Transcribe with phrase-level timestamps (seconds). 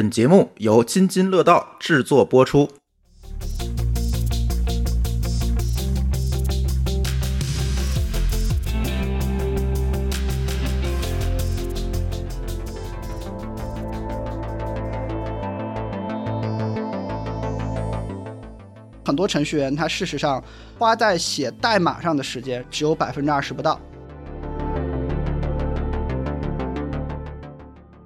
[0.00, 2.66] 本节目由津津乐道制作播出。
[19.04, 20.42] 很多程序员他事实上
[20.78, 23.78] 花在写代码上的时间只有百分之二十不到。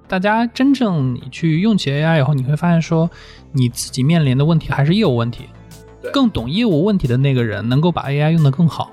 [0.07, 3.09] 大家真正你去用起 AI 以后，你会发现说，
[3.51, 5.49] 你自己面临的问题还是业务问题。
[6.13, 8.91] 更懂业务问题的那个人，能够把 AI 用得更好。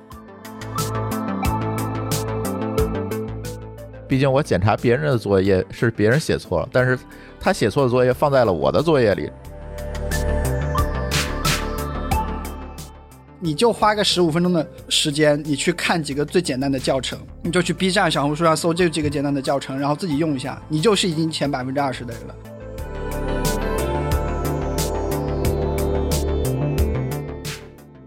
[4.08, 6.98] 毕竟我检查别人的作业是别人写错了，但是
[7.38, 9.30] 他写错的作业放在了我的作业里。
[13.44, 22.34] 你就花个十五分钟的时间，你去看几个最简单的教程，你就去 B 站、小红书上搜这几个简单的教程，然后自己用一下，你就是已经前百分之二十的人了。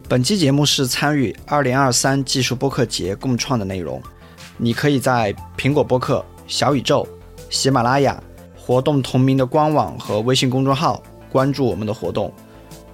[0.07, 4.01] 本期节目是参与二零二三技术播客节共创的内容，
[4.55, 7.05] 你可以在苹果播客、小宇宙、
[7.49, 8.23] 喜马拉雅
[8.55, 12.33] 活动同名的官网和微信公众号关注我们的活动。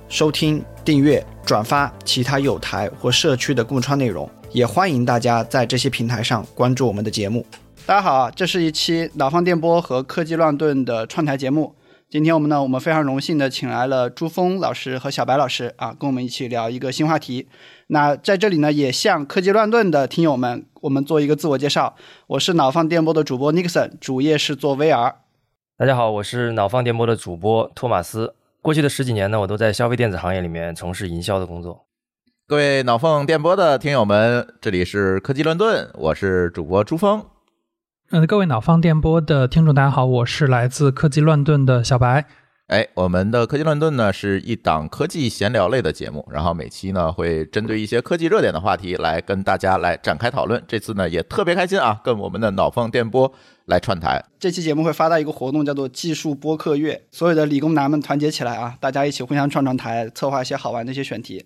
[0.10, 7.46] 收听、订阅、转发其他有台或社区的共创内容，也欢迎大家在这些平台上关注我们的节目。
[7.86, 11.76] 大家好，这是一期脑放电波和科技乱炖的串台节目。
[12.10, 17.48] 今天我们呢，我们非常荣幸的请来了朱峰老师和小白老师啊，跟我们一起聊一个新话题。
[17.88, 21.96] 那在这里呢，也向科技乱炖的听友们，我们做一个自我介绍。
[22.28, 25.14] 我是脑放电波的主播 Nixon，主业是做 VR。
[25.78, 28.36] 大家好，我是脑放电波的主播托马斯。
[28.62, 31.88] 过去的十几年呢，我都在消费电子行业里面从事营销的工作。
[32.48, 37.26] 各位脑缝电波的听友们，这里是科技乱炖，我是主播朱峰。
[38.12, 42.28] 嗯，各位脑放电波的听众，大家好，我是来自科技乱炖的小白。
[42.72, 50.64] 哎，我们的科技乱炖呢是一档科技闲聊类的节目，然后每期呢会针对一些科技热点的话题来跟大家来展开讨论。
[50.66, 53.34] 这次呢也特别开心啊，跟我们的脑放电波。
[53.66, 61.46] 来串台，这期节目会发到一个活动，叫做“技术播客月”，所有的理工男们团结起来啊，大家一起互相串串台，策划一些好玩的一些选题。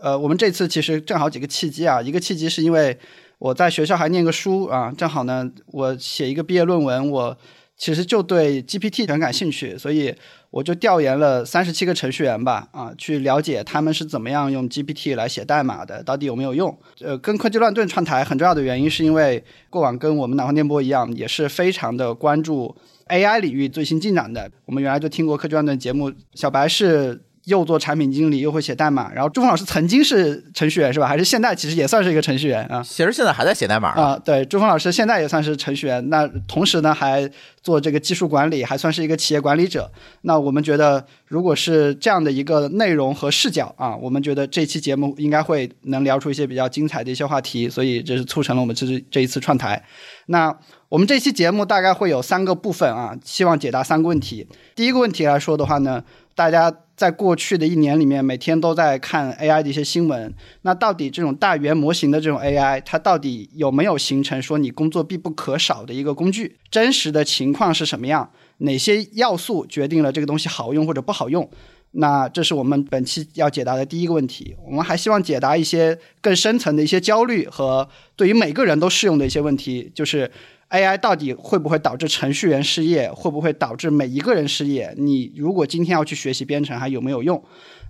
[0.00, 2.98] 呃，我们这次其实正好几个契机啊，一个契机是因为
[3.38, 7.36] 我在学校还念个书啊，正好呢，我写一个毕业论文，我
[7.76, 10.14] 其实就对 GPT 很感兴趣，所以。
[10.48, 16.74] 我就调研了三十七个程序员吧，啊，去了解他们是怎么样用 GPT 来写代码的，到底有没有用？
[17.00, 22.74] 呃，跟科技乱炖串台很重要的原因，是因为过往跟我们南方电波一样，也是非常的关注
[23.08, 24.50] AI 领域最新进展的。
[24.64, 27.25] 我们原来就听过科技乱炖节目，小白是。
[27.46, 29.12] 又做产品经理，又会写代码。
[29.12, 31.06] 然后朱峰老师曾经是程序员，是吧？
[31.06, 32.82] 还是现在其实也算是一个程序员啊？
[32.82, 34.18] 其实现在还在写代码啊。
[34.18, 36.10] 对，朱峰老师现在也算是程序员。
[36.10, 37.30] 那同时呢，还
[37.62, 39.88] 做这个技术管理，还算是一个企业管理者。
[40.22, 47.68] 那我们觉得，如果是这样的一个内容和视角啊，我们觉得这期节目应该会能聊出一些比较精彩的一些话题。
[47.68, 49.80] 所以这是促成了我们这次这一次串台。
[50.26, 50.52] 那
[50.88, 54.48] 我们这期节目大概会有三个部分啊，希望解答三个问题。
[54.74, 56.02] 第一个问题来说的话呢，
[56.34, 56.74] 大家。
[56.96, 60.32] 在过去的一年里面，每天都在看 AI 的一些新闻。
[60.62, 66.56] 那到底这种大语言模型的这种 AI，它到底有没有形成说你工作必不可少的一个工具？
[66.70, 68.30] 真实的情况是什么样？
[68.58, 71.48] 哪些要素决定了这个东西好用或者不好用？
[71.92, 74.56] 那这是我们本期要解答的第一个问题。
[74.66, 77.86] 我们还希望解答一些更深层的一些焦虑和
[78.16, 80.30] 对于每个人都适用的一些问题，就是。
[80.70, 83.10] AI 到底会不会导致程序员失业？
[83.12, 84.92] 会不会导致每一个人失业？
[84.96, 87.40] 你如果今天要去学习编程，还有没有用？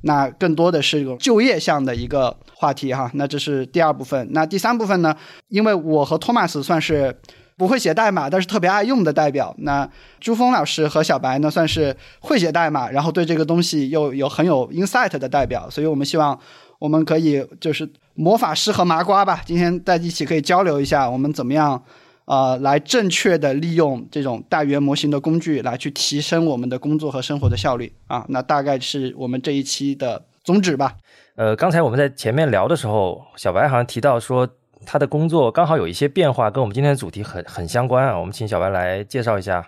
[0.02, 3.10] 那更多的是一个就业项的一个话题哈。
[3.14, 4.28] 那这是第二部分。
[4.32, 5.16] 那第三部分呢？
[5.48, 7.18] 因为我和托马斯算是
[7.56, 9.54] 不会写代码，但是特别爱用的代表。
[9.60, 9.88] 那
[10.20, 15.68] 朱峰老师和小白呢，算是会写代码，然后对这个东西又有很有 insight 的代表。
[15.70, 16.38] 所以我们希望
[16.78, 21.82] 我们可以就是魔法师和麻瓜吧，今天在一起可以交流一下，我们怎么样？
[22.26, 30.96] 呃，来正确的利用这种大语言模型的工具，来去提升我们的工作和生活的效率啊，那大概是我们这一期的宗旨吧。
[31.36, 34.48] 呃，刚才我们在前面聊的时候，小白好像提到说
[34.84, 38.18] 他的工作刚好有一些变化，跟我们今天的主题很很相关啊。
[38.18, 39.64] 我们请小白来介绍一下。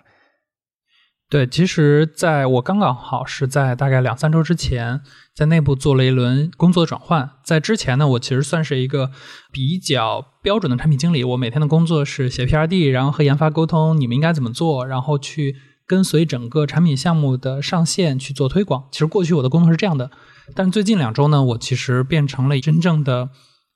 [1.29, 5.01] 对，其实在我刚刚好是在大概两三周之前，
[5.35, 7.29] 在内部做了一轮工作转换。
[7.43, 9.11] 在之前呢，我其实算是一个
[9.51, 15.55] 比较标准的产品经理，我每天的工作是写 PRD，然后和研发沟通你们应该怎么做，然后去
[15.85, 18.85] 跟随整个产品项目的上线去做推广。
[18.91, 20.09] 其实过去我的工作是这样的，
[20.55, 23.29] 但是最近两周呢，我其实变成了真正的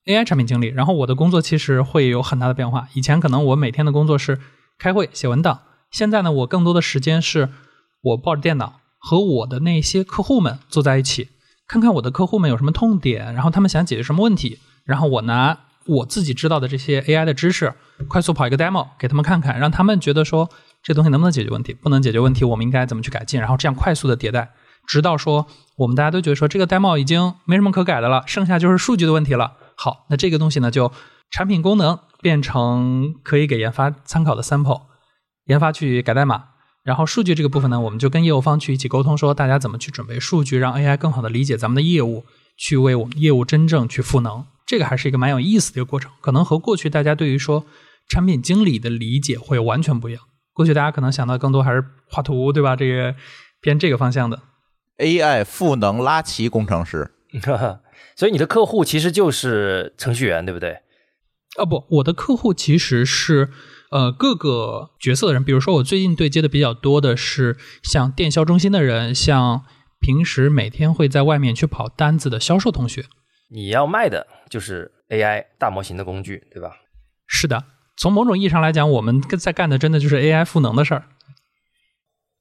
[0.08, 2.88] AI 产品经理，然后我的工作其实会有很大的变化。
[2.96, 4.40] 以前可能我每天的工作是
[4.80, 5.60] 开会写文档。
[5.94, 7.50] 现在呢，我更多的时间是
[8.02, 11.30] 我抱着电脑和我的那些客户们坐在一起，
[11.68, 15.56] 看看我的客户们有什么痛点，然后他们想解决什么问题，然后我拿
[15.86, 17.76] 我自己知道的这些 AI 的知识，
[18.08, 20.50] 快速跑一个 demo 给他们看看，让他们觉得说
[20.82, 24.52] 这东西能不能解决问题，不能解决问题，我们应该怎么去改进，然后这样快速的迭代，
[24.88, 25.46] 直到说
[25.78, 29.54] 我们大家都觉得说这个 demo 已经没什么可改的了，剩下就是数据的问题了。
[29.76, 30.92] 好，那这个东西呢，就
[31.30, 34.82] 产品功能变成可以给研发参考的 sample，
[35.46, 36.46] 研发去改代码。
[36.84, 42.26] 然后数据这个部分呢，我们就跟业务方去一起沟通，说大家怎么去准备数据，让 AI 更好的理解咱们的业务，
[42.58, 44.46] 去为我们业务真正去赋能。
[44.66, 47.66] 这个还是一个蛮有意思的一个过程，可能和过去大家对于说
[48.10, 50.22] 产品经理的理解会完全不一样。
[50.52, 52.76] 过去大家可能想到更多还是画图，对吧？
[52.76, 53.16] 这个
[53.62, 54.42] 偏这个方向的。
[54.98, 57.12] AI 赋能拉齐工程师，
[58.16, 60.80] 所以你的客户其实就是程序员，对不对？
[61.58, 63.50] 啊不，我的客户其实是
[63.94, 69.64] 呃各个角色的人，比如说我最近对接的比较多的是像电销中心的人，像
[70.00, 73.06] 平时每天会在外面去跑单子的销售同学。
[73.52, 76.72] 你要卖的就是 AI 大模型的工具，对吧？
[77.28, 81.04] 是的，从某种意义上来讲，我们在干的真的就是 AI 赋能的事儿。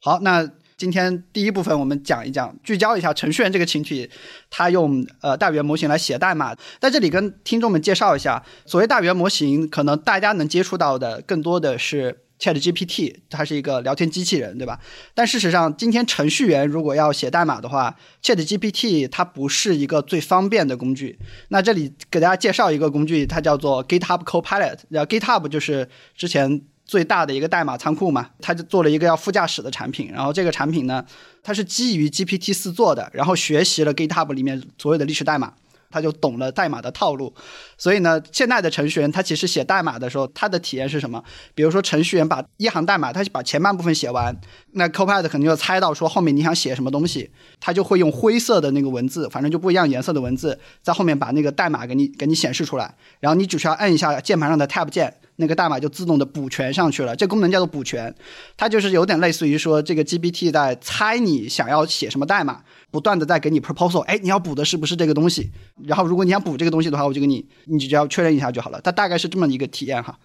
[0.01, 0.51] 好，那
[0.83, 4.11] 今天第一部分我们讲一讲，聚焦一下程序员这个群体，
[4.51, 6.57] 他用呃大语言模型来写代码。
[6.81, 14.81] 在这里跟听众们介绍一下，所谓大语言模型，可能大家能接触到的更多的是 Chat GPT，它是一个聊天机器人，对吧？
[15.15, 21.17] 但事实上，今天程序员如果要写代码的话，Chat GPT 它不是一个最方便的工具。
[21.51, 26.63] 那这里给大家介绍一个工具，它叫做 GitHub Copilot，然后 GitHub 就是之前。
[26.93, 31.03] 最大的一个代码仓库嘛，它就做了一个要副驾驶的产品，然后这个产品呢，
[31.43, 35.55] 它是基于 GPT 四做的，然后学习了 GitHub 里面所有的历史代码，
[35.91, 37.35] 它就懂了代码的套路。
[37.79, 41.25] 所以呢，现在的程序员他其实写代码的时候，他的体验是什么？
[41.55, 44.39] 比如说程序员把一行代码，他把前半部分写完，
[44.73, 55.17] 那 Copilot 肯定就猜到说后面你想写什么东西，他就会用灰色的那个文字，反正就不一样颜色的文字，在后面把那个代码给你给你显示出来，然后你只需要按一下键盘上的 Tab 键。
[55.37, 58.15] 那个代码就自动的补全上去了，这功能叫做补全，
[58.57, 65.51] 它就是有点类似于说这个 GPT 在猜你想要写什么代码，不断的在给你 proposal，哎，你要补的是不是这个东西？
[65.87, 68.81] 然后如果你想补这个东西的话，我就给你，你只要确认一下就好了。
[68.83, 70.19] 它大概是这么一个体验哈。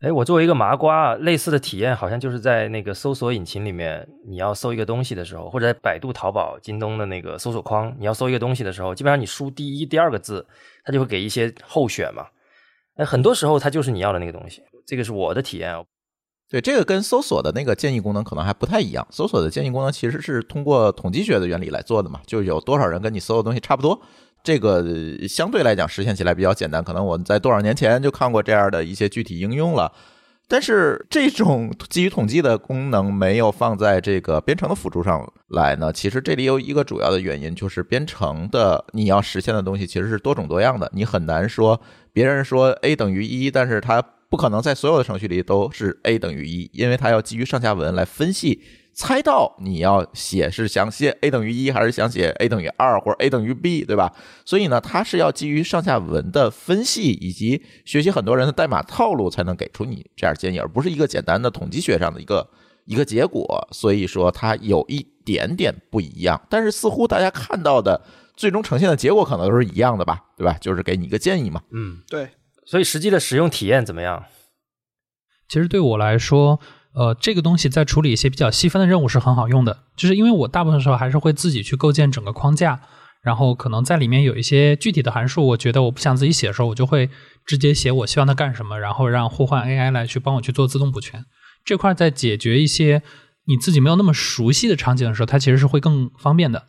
[0.00, 10.46] 哎，我作为一个麻瓜，类似的体验好像就是在那个搜索引擎里面，你要搜一个东西的时候，或者在百度、淘宝、京东的那个搜索框，你要搜一个东西的时候，基本上你输第一、第二个字，
[10.84, 12.24] 它就会给一些候选嘛。
[12.96, 15.74] 哎，很多时候它就是你要的那个东西，这个是我的体验。
[16.50, 19.06] 对，这个跟搜索的那个建议功能可能还不太一样。
[19.10, 24.00] 搜索的建议功能其实是通过统计学的原理来做的嘛，就有多少人跟你搜的东西差不多，
[24.42, 24.84] 这个
[25.28, 26.82] 相对来讲实现起来比较简单。
[26.82, 29.92] 可能我们在多少年前就看过这样的一些具体应用了。
[30.50, 35.92] 但是这种基于统计的功能没有放在这个编程的辅助上来呢？
[35.92, 41.80] 其实这里有一个主要的原因，就是编程的你要实现的东西其实是多种多样的，你很难说
[42.12, 48.60] 别人说 a 等于一，但是它不可能在所有的程序里都是 a 等于一，因为它要基于上下文来分析。
[48.92, 54.12] 猜到你要写是想写 a 等于一，还是想写 a 等于二，或者 a 等于 b，对吧？
[54.44, 62.46] 所以呢，它是要基于上下文的分析以及学习很多人的代码套路，才能给出你这样建议，而不是一个简单的统计学上的一个
[62.84, 63.66] 一个结果。
[63.72, 68.02] 所以说它有一点点不一样，但是似乎大家看到的
[68.36, 70.58] 最终呈现的结果可能都是一样的吧，对吧？
[70.60, 71.62] 就是给你一个建议嘛。
[71.72, 72.28] 嗯，对。
[72.66, 74.24] 所以实际的使用体验怎么样？
[75.48, 76.60] 其实对我来说。
[76.92, 82.80] 呃，这个东西在处理一些比较细分的任务是很好用的，就是因为我大部分时候还是会自己去构建整个框架，
[83.22, 87.08] 然后可能在里面有一些具体的函数，我觉得我不想自己写的时候，我就会
[87.46, 91.24] 直接写我希望它干什么，然后让互换 AI 来去帮我去做自动补全。
[91.64, 93.02] 这块在解决一些
[93.46, 96.64] 你自己没有那么熟悉的场景的时候，它其实是会更方便的。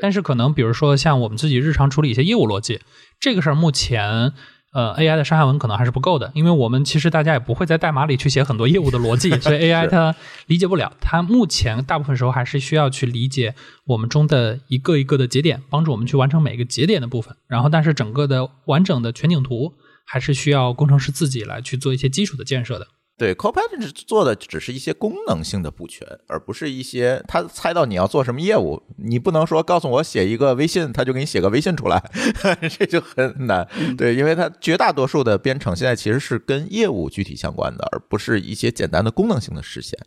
[0.00, 2.80] 但是可能比如说像我们自己日常处理一些业务逻辑，
[3.18, 4.32] 这个事儿目前。
[4.76, 10.14] 呃，AI 的上下文可能还是不够的，因为我们其实大家也不会在代码里去写很多业务的逻辑，所以 AI 它
[10.48, 10.92] 理解不了。
[11.00, 13.54] 它目前大部分时候还是需要去理解
[13.86, 17.34] 我们中的一个一个的节点，帮助我们去完成每个节点的部分。
[17.48, 19.72] 然后，但是整个的完整的全景图
[20.04, 22.86] 还是需要工程师自己来去做一些基础的建设的。
[23.18, 28.82] 对，Copilot 做的只是一些功能性的补全，而不是一些他猜到你要做什么业务。
[28.98, 32.02] 你不能说告诉我写一个微信，他就给你写个微信出来，
[32.78, 33.66] 这就很难。
[33.96, 39.98] 对，因为它绝大多数的编程现在其实是跟业务具体相关的，而不是一些简单的功能性的实现。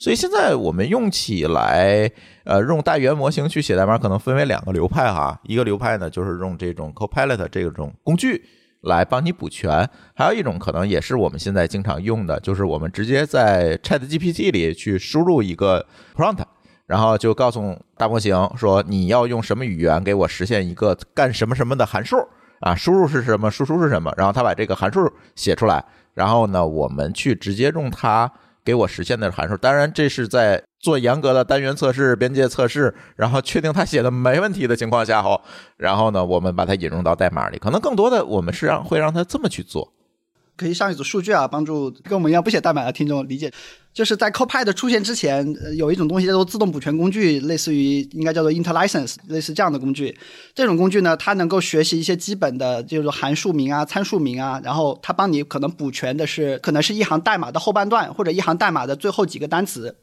[0.00, 2.10] 所以现在我们用起来，
[2.44, 5.40] 呃，用大语言模型去写代码，可能分为两个流派哈。
[5.44, 8.44] 一个流派呢，就是用这种 Copilot 这种工具。
[8.82, 16.44] 来帮你补全，还有一种可能也是我们现在经常用的，就是我们直接在 Chat GPT 里去输入一个 prompt，
[16.86, 22.16] 然后就告诉大模型说你要用什么语言给我实现一个干什么什么的函数
[22.60, 28.30] 啊，输入是什么，输出是什么，然后他把这个函数写出来，然后呢，我们去直接用它
[28.64, 29.56] 给我实现的函数。
[29.56, 35.40] 当然，这是在做严格的单元测试、边界测试，然后确定他写的没问题的情况下后，
[35.76, 37.58] 然后呢，我们把它引入到代码里。
[37.58, 39.92] 可能更多的我们是让会让他这么去做。
[40.56, 43.52] 可以上一组数据啊，帮助跟我们一样不写代码的听众理解。
[43.92, 50.16] 就是在 Copilot 出现之前，有一种东西叫做自动补全工具，类似于应该叫做 InterLicense，类似这样的工具。
[50.54, 59.94] 这种工具呢，它能够学习一些基本的，就是函数名啊、参数名啊，然后它帮你可能补全的是，可能是一行代码的后半段，或者一行代码的最后几个单词。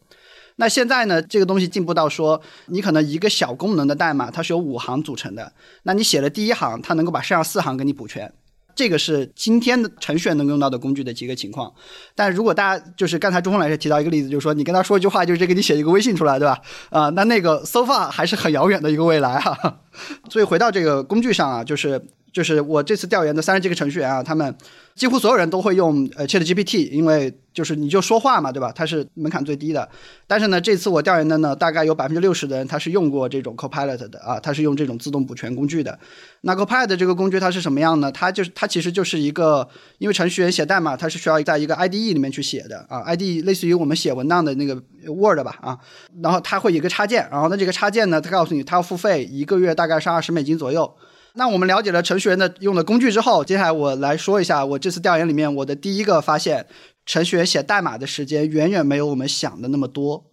[0.57, 8.33] 那现在呢，这个东西进步到说，你可能一个小功能的代码，它是由五行组成的，那你写了第一行，它能够把剩下四行给你补全。
[8.75, 11.71] 这个是今天的程序员能用到的工具的几个情况，
[12.15, 16.59] 但如果大家就是刚才朱峰老师提到一个例子，就是说你跟他说一句话，就是给你写一个微信出来，对吧？
[16.89, 19.79] 啊、那那个 so far 还是很遥远的一个未来哈、
[20.27, 24.53] 所以回到这个工具上啊，就是就是我这次调研的三十几个程序员啊，他们
[24.95, 28.71] 几乎所有人都会用呃 Chat GPT，因为就是你就说话嘛，对吧？
[28.75, 29.87] 它是门槛最低的。
[30.25, 35.97] 但是呢，这次我调研的呢，大概有百分之六十的人他是用过这种 Copilot 的啊，他是用这种自动补全工具的。
[36.41, 38.11] 那 Copilot 这个工具它是什么样呢？
[38.11, 39.67] 它就是它其实就是一个，
[39.99, 44.73] 因为程序员写代码，它是需要在一个 IDE 里面去写的啊，IDE 类似于我们写文档的那个
[45.05, 45.77] Word 吧啊，
[46.23, 50.91] 然后它会有一个插件，然后那这个插件呢，它告诉你它要付费，一个月大概是二十美金左右。
[51.35, 56.67] 那我们了解了程序员的用的工具之后，接下来我来说一下我这次调研里面我的第一个发现，
[57.07, 60.25] 程序员写代码的时间远远没有我们想的那么多。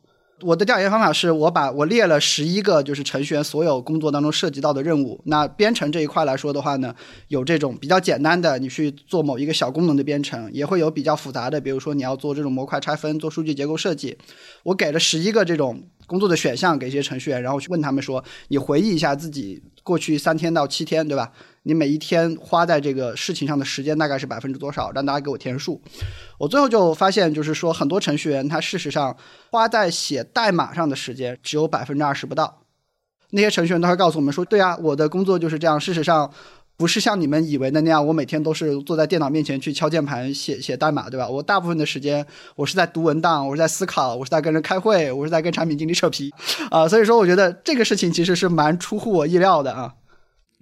[0.43, 5.21] 我的调研方法是我把我列了十一个就是程序员所有工作当中涉及到的任务。
[5.25, 6.95] 那编程这一块来说的话呢，
[7.29, 14.17] 有这种比较简单的，你去做某一个小功能的编程，也会有比较复杂的，比如说你要做这种模块拆分、做数据结构设计。
[14.63, 21.33] 我给了十一个这种工作的选项给一些程序员，然后去问他们说，你回忆一下自己 过去三天到七天，对吧？
[21.65, 24.91] 你每一天花在这个事情上的时间大概是百分之多少？
[24.93, 25.81] 让大家给我填数。
[26.39, 29.17] 我最后就发现，就是说很多程序员他事实上
[29.51, 32.63] 花在写代码上的时间只有百分之二十不到。
[33.33, 35.79] 那些程序员都会告诉我们说，对啊，我的工作就是这样。
[35.79, 36.33] 事实上，
[36.81, 41.29] 不是像你们以为的那样，我每天都是坐在电脑面前去敲键盘写写代码，对吧？
[41.29, 46.33] 我大部分的时间我是在读文档，我是在思考，我是在跟人开会，我是在跟产品经理扯皮
[46.73, 46.89] 啊。
[46.89, 49.93] 所以说，我觉得这个事情其实是蛮出乎我意料的啊。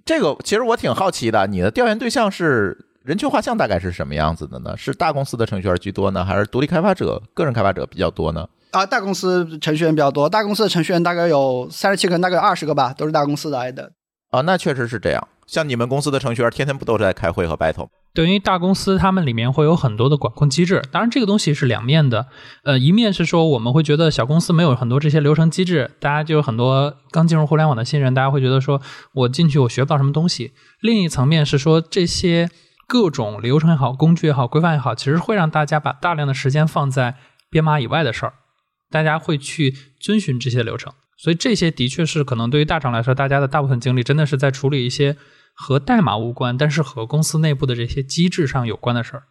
[0.03, 4.75] 这个其实我挺好奇的，你的调研对象是人群画像大概是什么样子的呢？
[4.75, 8.45] 是大公司的程序员居多呢，还是独立开发者、个人开发者比较多呢？
[8.71, 13.93] 啊，大公司程序员比较多，大公司的程序员大概有三十七个人，大概有二十个吧，都是大公司来的。
[14.31, 15.25] 啊，那确实是这样。
[15.49, 17.89] 像你们公司的程序员，天天不都是在开会和 battle？
[18.13, 22.27] 对，因为大公司他们里面会有很多的管控机制，当然这个东西是两面的。
[22.63, 28.79] 呃，一面是说我们会觉得小公司没有很多这些流程机制，大家就有很多刚进入互联网的新人，大家会觉得说
[29.13, 30.51] 我进去我学不到什么东西。
[30.81, 32.47] 另一层面是说这些
[32.87, 37.15] 各种流程也好、工具也好、规范也好，其实会让大家把大量的时间放在
[37.49, 38.33] 编码以外的事儿，
[38.91, 40.93] 大家会去遵循这些流程。
[41.17, 45.17] 所以这些的确是可能对于大厂来说，大家的大部分精力真的是在处理一些
[45.61, 49.23] 和代码无关，但是和公司内部的这些机制上有关的事儿。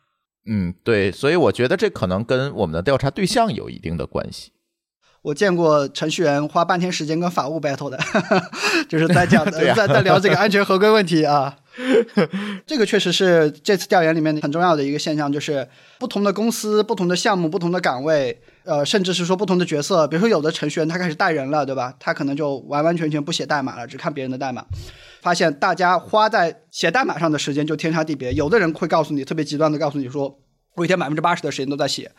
[0.46, 4.52] 嗯，对，所以我觉得这可能跟我们的调查对象有一定的关系。
[5.22, 7.98] 我见过程序员花半天时间跟法务 battle 的，
[8.88, 11.56] 就是在讲 在在聊这个安全合规问题啊。
[12.66, 15.68] 这个确实是这次调研里面很重要的一个现象，就是
[15.98, 20.06] 不同的公司、不同的项目、不同的岗位，呃，甚至是说不同的角色。
[20.06, 21.94] 比如说，有的程序员他开始带人了，对吧？
[21.98, 24.64] 他可能就完完全全不写代码了，只看别人的代码。
[25.20, 28.32] 发现大家花在写代码上的时间就天差地别。
[28.32, 30.38] 有的人会告诉你，特别极端的告诉你说，
[30.76, 32.10] 我一天百分之八十的时间都在写。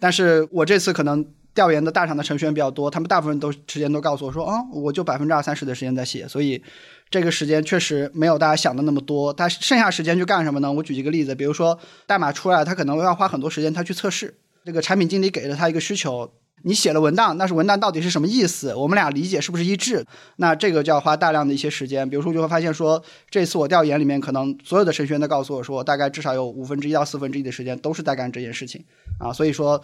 [0.00, 6.62] 但是我这次可能调研的大厂的程序员比较多，他们大部分都时间都告诉我说，啊、我就百分之二三十的时间在写，所以
[7.10, 9.32] 这个时间确实没有大家想的那么多。
[9.32, 10.72] 他剩下时间去干什么呢？
[10.72, 14.36] 我举一个例子，比如说代码出来，他可能要花很多时间他去测试。
[14.64, 16.32] 这个产品经理给了他一个需求，
[16.64, 18.74] 你写了文档，但是文档到底是什么意思？
[18.74, 20.04] 我们俩理解是不是一致？
[20.36, 22.08] 那这个就要花大量的一些时间。
[22.08, 28.82] 比如说，就会发现说，这次我调研里面，可能所有的程序员都告诉我说，大概至少有五分之一到四分之一的时间都是在干这件事情
[29.18, 29.32] 啊。
[29.32, 29.80] 所以说，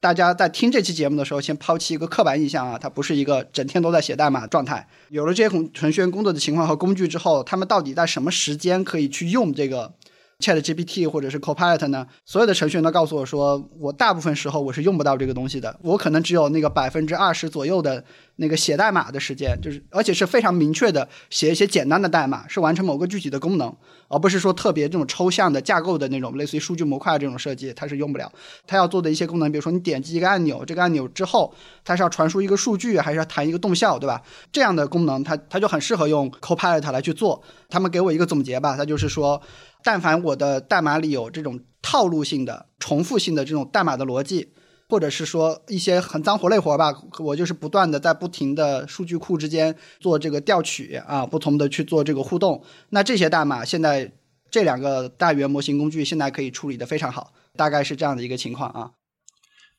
[0.00, 4.86] 大家在听这期节目的时候，先抛弃一个刻板印象啊，它不是一个整天都在写代码的状态。
[5.08, 9.94] 有了这些程序员工作的情况和工具之后，他们到底在什么时间可以去用这个
[10.40, 18.04] Chat GPT 或者是 Copilot 呢，所有的程序员都告诉我说，我大部分时候我是用不到这个东西的，我可能只有那个百分之二十左右的
[18.36, 23.74] 那个写代码的时间，就是而且是非常明确的写一些简单的代码，是完成某个具体的功能，
[24.06, 28.30] 而不是说特别这种抽象的架构的那种类似于数据模块这种设计，它是用不了。
[28.64, 31.52] 它要做的一些功能，比如说你点击一个按钮，这个按钮之后
[31.84, 34.22] 它是要传输一个数据，还是要弹一个动效，对吧？
[34.52, 37.42] 这样的功能，它它就很适合用 Copilot 来去做。
[37.68, 39.42] 他们给我一个总结吧，它就是说。
[39.84, 44.52] 但凡我的代码里有这种套路性的、重复性的这种代码的逻辑，
[44.88, 52.62] 或者是说一些很脏活累活吧，我就是不断的在不停的数据库之间做这个调取啊，不同的去做这个互动。
[52.90, 54.12] 那这些代码现在
[54.50, 58.90] 这两个大语言模型工具现在可以处理的非常好，大概是这样的一个情况啊。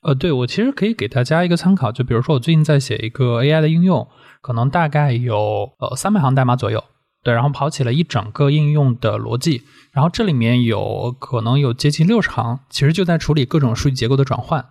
[0.02, 4.08] 呃，对我其实可以给大家一个参考，就比如说我最近在写一个 AI 的应用，
[4.42, 5.36] 可能大概有
[5.80, 6.82] 呃三百行代码左右。
[7.24, 14.66] 对，然后跑起了一整个应用的逻辑，然后这里面有可能有接近六十行，其实就在处理各种数据结构的转换。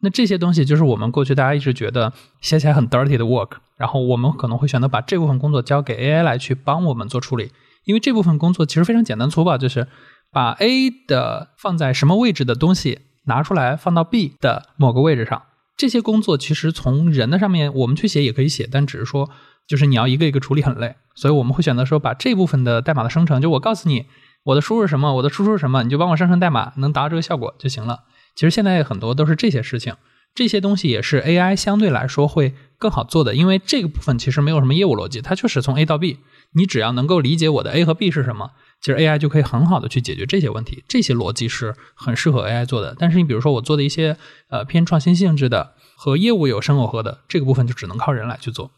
[0.00, 7.50] 那这些东西就是我们过去大家一直觉得写起来很 dirty 的 work，然后我们可能会选择把这部分工作交给 AI 来去帮我们做处理，
[7.84, 9.88] 因为这部分工作其实非常简单粗暴，就是
[10.30, 15.42] 把 A 的放在什么位置的东西拿出来放到 B 的某个位置上。
[15.76, 19.30] 这些工作其实从人的上面我们去写也可以写，但只是说。
[19.66, 24.04] 就是你要一个一个处理很累，所以我们会选择说把这部分的代码的生成，就我告诉你
[24.42, 28.00] 我的输入什么，我的输出什么，你就帮我生成代码，能达到这个效果就行了。
[28.34, 29.94] 其实现在很多都是这些事情，
[30.34, 36.18] 这些东西也是 AI 相对来说会更好做的，因为这个部分其实没有什么业务逻辑，它就是从 A 到 B，
[36.54, 40.84] 你只要能够理解我的 A 和 B 是什么，其实 AI 就可以很好的去解决这些问题。
[40.88, 42.96] 这些逻辑是很适合 AI 做的。
[42.98, 44.16] 但是你比如说我做的一些
[44.48, 48.70] 呃偏创新性质的和业务有深耦合的这个部分，就只能靠人来去做。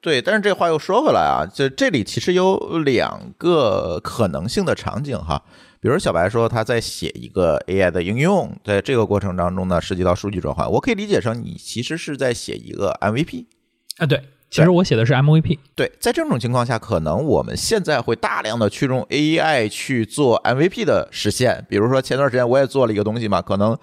[0.00, 5.42] 对，但是这话又说回来啊，就这里其实有两个可能性的场景哈。
[5.80, 13.46] 比如小白说他在写一个 AI 的应用，在这个过程当中呢，涉及到数据转换，我可以理解成你其实是在写一个 MVP
[13.96, 14.04] 啊。
[14.04, 14.22] 对，
[14.54, 15.58] 其实我写的是 MVP。
[15.74, 21.66] 对，在这种情况下，可能我们现在会大量的去用 AI 去做 MVP 的实现。
[21.68, 23.76] 比如说前段时间我也做了一个东西嘛，可能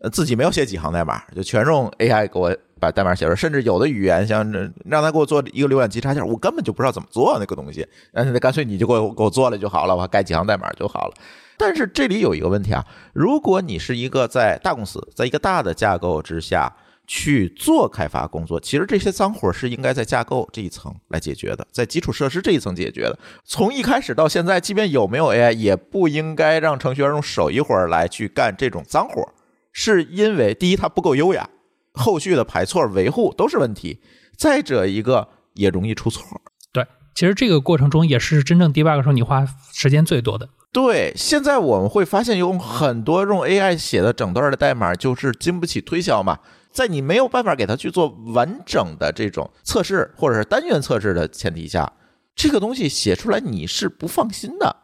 [0.00, 2.56] 呃自己没有写几行代码，就全用 AI 给我。
[2.80, 4.48] 把代码写出来，甚至有的语言像
[4.84, 11.14] 让他给我做一个浏览器插件，我根本就不知道怎么做那个东西，那干脆你就给我给我做了就好了，我改几行代码就好了。
[11.56, 16.72] 但是这里有一个问题啊，如果你是一个在大公司，在一个大的架构之下
[17.08, 23.18] 去做开发工作，其实这些脏活是应该在架构这一层来解决的，在基础设施这一层解决的。
[23.44, 29.32] 从一开始到现在，即便有没有 AI，也不应该让程序员用手一会儿来去干这种脏活，
[29.72, 31.48] 是因为第一它不够优雅。
[31.94, 34.00] 后续的排错维护都是问题，
[34.36, 36.22] 再者一个也容易出错。
[36.70, 40.48] 对，其实这个过程中也是真正 debug 时候你花时间最多的。
[40.70, 46.38] 对，现在我们会发现有很多用 AI 写的整段的代码就是经不起推销嘛，
[46.78, 51.92] 在你没有办法给它去做完整的这种测试或者是单元测试的前提下，
[52.36, 54.76] 这个东西写出来你是不放心的。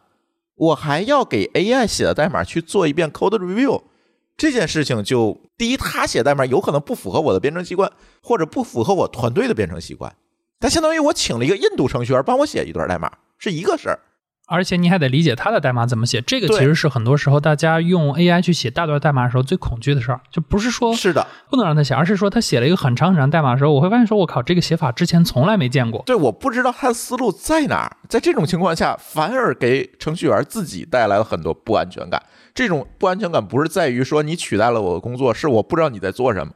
[0.55, 3.81] 我还要给 AI 写的代码去做一遍 code review。
[4.35, 7.89] 这件事情就第一，他写代码有可能不符合我的编程习惯，
[8.21, 10.13] 或者不符合我团队的编程习惯。
[10.59, 14.01] 他相当于我请了一个印度程序员帮我写一段代码，是一个事儿。
[14.47, 26.03] 而且你还得理解他的代码怎么写，这个其实是很多时候大家用 AI 去写大段代码的时候最恐惧的事儿，就不是说是的不能让他写，而是说他写了一个很长很长代码的时候，我会发现说，我靠，这个写法之前从来没见过。
[26.05, 27.97] 对，我不知道他的思路在哪儿。
[28.07, 32.21] 在这种情况下，反而给程序员自己带来了很多不安全感。
[32.53, 36.53] 这种不安全感不是在于说你取代了我的工作，是我不知道你在做什么。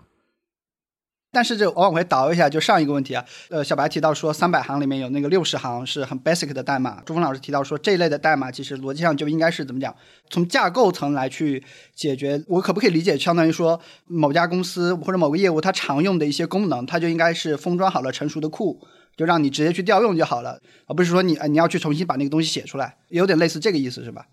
[1.32, 9.96] 但是这我往回倒一下，就上一个问题啊，呃，小白提到说三百行里面有那个六十行是很 basic 的代码，朱峰老师提到说这一类的代码其实逻辑上就应该是怎么讲，
[10.30, 11.64] 从架构层来去
[11.94, 12.44] 解决。
[12.48, 18.82] 我可不可以理解，相当于说某家公司或者某个业务它常用的一些功能，它就应该是封装好了成熟的库，
[19.16, 24.26] 就让你直接去调用就好了，而不是说你啊你要去重新把那个东西写出来，有点类似这个意思是吧？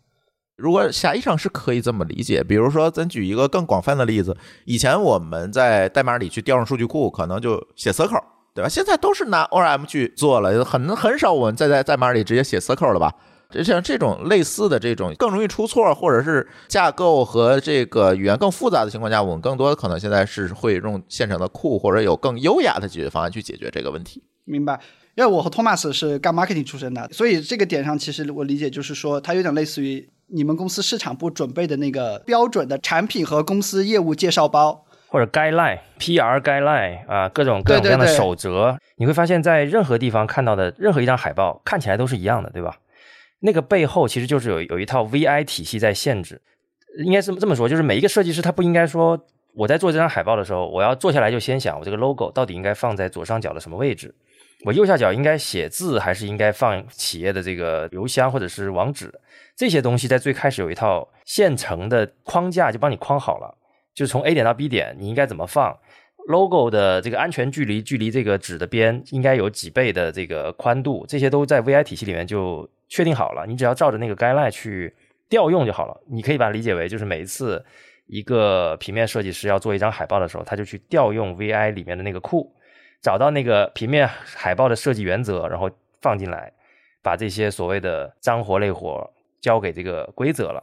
[0.57, 8.23] 如果狭义上是可以这么理解，比如说咱举一个更广泛的例子，以前我们在代码里去调用数据库，可能就写 circle，
[8.55, 8.69] 对吧？
[8.69, 13.13] 现在都是拿 ORM 去做了，很很少我们再在代码里直接写 circle 了吧？
[13.51, 24.23] 就像这种类似的这种更容易出错，或者是架构和这个语言更复杂的情况下，我们更多的可能现在是会用现成的库，或者有更优雅的解决方案去解决这个问题。
[24.47, 24.81] 明白。
[25.17, 30.09] 因为我和托马斯是干 marketing 出身的，所以这个点上其实我理解就是说，它有点类似于。
[30.29, 42.79] 你们公司市场部准备的那个标准的产品和公司业务介绍包，或者 guideline、PR guideline 啊，各种各种各样的守则，你会发现在任何地方看到的任何一张海报看起来都是一样的，对吧？
[43.41, 46.41] 那个背后其实就是有有一套 VI 体系在限制。
[47.05, 49.21] 应该是这么说，就是每一个设计师他不应该说
[49.55, 54.15] 我在做这张海报的时候，我要坐下来就先想我这个 logo 到底应该放在左上角的什么位置，
[54.65, 59.13] 我右下角应该写字还是应该放企业的这个邮箱或者是网址，
[59.57, 63.57] 这些东西在最开始有一套现成的框架就帮你框好了，
[63.95, 65.77] 就是从 A 点到 B 点你应该怎么放。
[66.29, 73.47] logo 的这个安全距离，距离这个纸的边应该有几倍的这个宽度，这些都在 VI 体系里面就确定好了。
[73.47, 74.93] 你只要照着那个 guideline 去
[75.29, 76.01] 调用就好了。
[76.09, 77.65] 你可以把它理解为，就是每一次
[78.07, 82.53] 一个平面设计师要做一张海报的时候，他就去调用 VI 里面的那个库，
[83.01, 85.71] 找到那个平面海报的设计原则，然后
[86.03, 86.53] 放进来，
[87.03, 89.09] 把这些所谓的脏活累活
[89.47, 90.61] 交给这个规则了。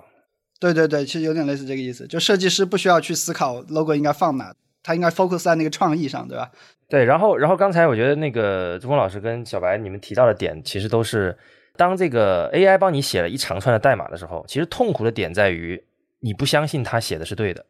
[0.60, 4.54] 对对对，其实有点类似这个意思，就设计师不需要去思考 logo 应该放哪。
[4.86, 6.52] 他应该 focus 在那个创意上，对吧？
[6.90, 11.38] 对，然后，然后刚才我觉得那个朱峰老师跟小白你们提到的点，其实都是
[11.78, 15.82] 当这个 AI 帮你写了一长串的代码的时候，其实痛苦的点在于
[16.20, 17.66] 你不相信他写的是对的，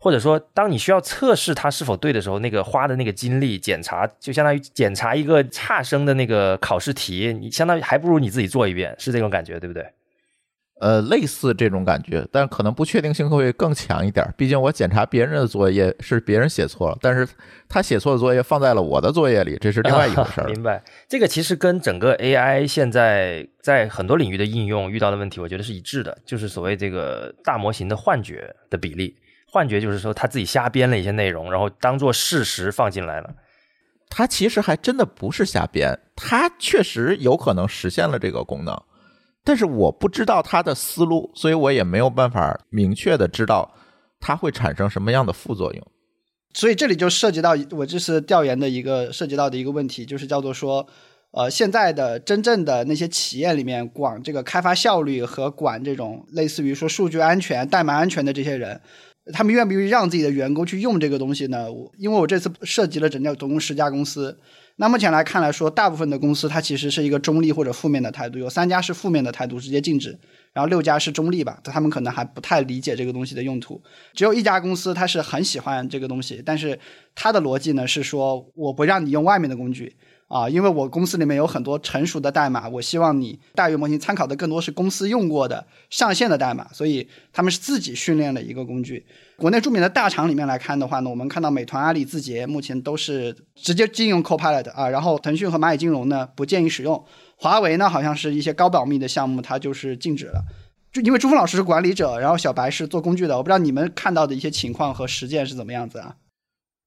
[0.00, 9.86] 或者说当你需要测试它是否对的时候，那个花的那个精力检查，就相当于检查一个差生的那个考试题，你相当于还不如你自己做一遍，是这种感觉，对不对？
[10.80, 14.24] 呃，类似这种感觉，但可能不确定性会更强一点。
[14.36, 17.26] 毕竟我检查别人的作业是别人写错了，但是
[17.68, 20.46] 他写错的作业放在了我的作业里，这是另外一回事儿。
[20.46, 29.16] 明白，这个其实跟整个 AI 现在在很多领域的应用遇到的问题，我觉得是一致的，就是所谓这个大模型的幻觉的比例。
[29.50, 33.34] 幻觉就是说他自己瞎编了一些内容，然后当做事实放进来了。
[34.10, 38.78] 他其实还真的不是瞎编，他确实有可能实现了这个功能。
[39.44, 43.74] 但是我不知道他的思路，所以我也没有办法明确的知道
[44.20, 45.86] 它会产生什么样的副作用。
[46.52, 50.86] 所以这里就涉及到我这次调研的一个涉及到的一个问题，就是叫做说，
[51.30, 58.80] 呃，现在的真正的那些企业里面管这个开发效率和管这种类似于说数据安全、代码安全的这些人，
[59.32, 61.68] 他们愿不愿意让自己的员工去用这个东西呢？
[61.96, 64.38] 因为我这次涉及了整个总共十家公司。
[64.80, 70.16] 那目前来看来说，大部分的公司它其实是一个中立或者负面的态度，有三家是负面的态度，直接禁止，
[70.52, 73.82] 然后六家是中立吧，他们可能还不太理解这个东西的用途。
[74.14, 76.78] 只有一家公司它是很喜欢这个东西，但是
[77.16, 79.96] 它的逻辑呢是说，我不让你用外面的工具。
[80.28, 89.06] 啊，因为我公司里面有很多成熟的代码，我希望你大语模型参考的更多是公司用过的上线的代码，所以他们是自己训练的一个工具。
[89.38, 97.02] 国内著名的大厂里面来看的话呢，我们看到美团、阿里、字节目前都是直接禁用 Copilot 啊，然后腾讯和蚂蚁金融呢不建议使用，
[97.36, 100.44] 华为呢好像是一些高保密的项目它就是禁止了。
[100.92, 106.16] 就因为朱峰老师是管理者，然后小白是做工具的，我不知道你们看到的一些情况和实践是怎么样子啊？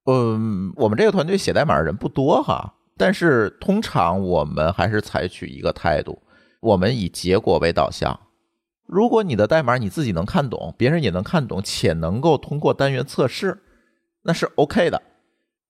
[0.06, 2.76] 嗯，我们这个团队写代码的人不多哈。
[2.98, 6.22] 但是通常我们还是采取一个态度，
[6.60, 8.20] 我们以结果为导向。
[8.86, 13.64] 如果你的代码你自己能看懂，别人也能看懂，且能够通过单元测试，
[14.24, 15.02] 那是 OK 的。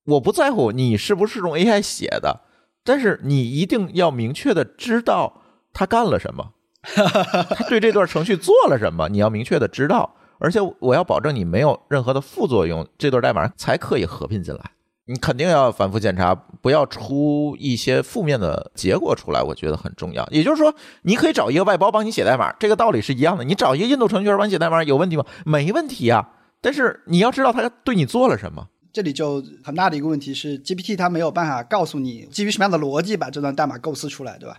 [0.05, 2.41] 我不在乎你是不是用 AI 写的，
[2.83, 14.71] 但是你一定要明确的知道他干了什么，他对这段程序做了什么，你要明确的知道，而且我要保证你没有任何的副作用，这段代码才可以合并进来。
[15.11, 20.25] 你肯定要反复检查，不要出一些负面的结果出来，我觉得很重要。
[20.31, 23.43] 也就是说，你可以找一个外包帮你写代码，这个道理是一样的。
[23.43, 25.25] 你找一个印度程序员帮你写代码，有问题吗？
[25.45, 26.29] 没问题啊。
[26.61, 28.67] 但是你要知道他对你做了什么。
[28.93, 34.57] 这里就很大的一个问题是，GPT 它没有办法告诉你基于什么样的逻辑把这段代码构思出来，对吧？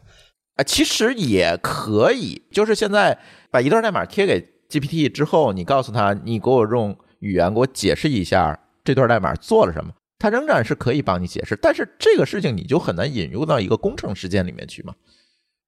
[0.56, 3.18] 啊，其实也可以，就是现在
[3.50, 9.92] 把一段代码贴给 GPT 之后，你告诉他，你给我用语言给我解释一下这段代码做了什么。
[10.22, 14.94] 它仍然是可以帮你解释，但是这个事情你就很难引入到一个工程事件里面去嘛？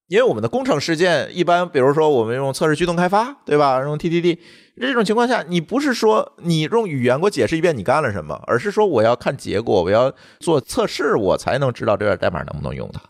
[0.07, 3.81] 因为我们的工程事件一般，比如说我们用测试驱动开发，对吧？
[3.81, 4.39] 用 TDD
[4.79, 13.01] 这种情况下，你不是说你用语言给我解释一遍你干了什么，而是说我要看结果，我要做测试，我才能知道这段代码能不能用它。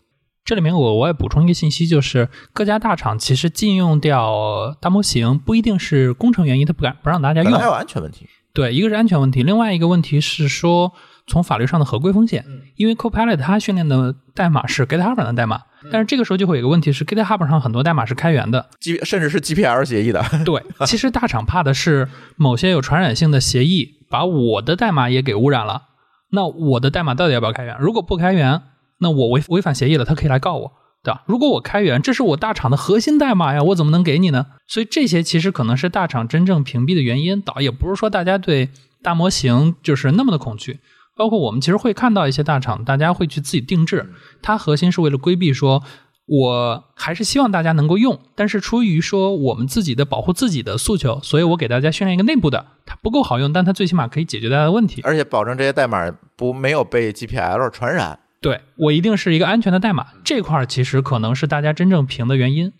[0.43, 8.25] 这里面我我也补充一个信息，就是各家大厂其实禁用掉大模型，不一定是工程原因，它不敢不让大家用，还有安全问题。
[8.53, 10.93] 对，一个是安全问题，另外一个问题是说。
[11.27, 15.61] 从法律上的合规风险，因为 Copilot 它训练的代码是 GitHub 上的代码，
[15.91, 20.23] 但是这个时候就会有个问题是 GitHub 上很多代码是开源的，G 甚至是 GPL 协议的。
[20.45, 25.83] 对，其实大厂怕的是某些有传染性的协议把我的代码也给污染了。
[26.31, 27.75] 那我的代码到底要不要开源？
[27.79, 28.61] 如果不开源，
[28.99, 31.23] 那我违违反协议了，他可以来告我，对吧？
[31.25, 34.45] 如果我开源，这是我大厂的核心代码呀，我怎么能给你呢？
[34.67, 38.69] 所以这些其实可能是大厂真正屏蔽的原因，倒也不是说大家对
[39.01, 40.79] 大模型就是那么的恐惧。
[41.15, 45.81] 包括我们其实会看到一些大厂，大家会去自己定制，它核心是为了规避说
[46.27, 55.01] 我还是希望大家能够用，但是出于说我们自己的保护自己的诉求，所以我给大家训练一个内部的，它不够好用，但它最起码可以解决大家的问题。
[55.03, 58.19] 而且保证这些代码不没有被 GPL 传染。
[58.41, 62.73] 对我一定是一个安全的代码，这块儿其实可能是大家真正评的原因。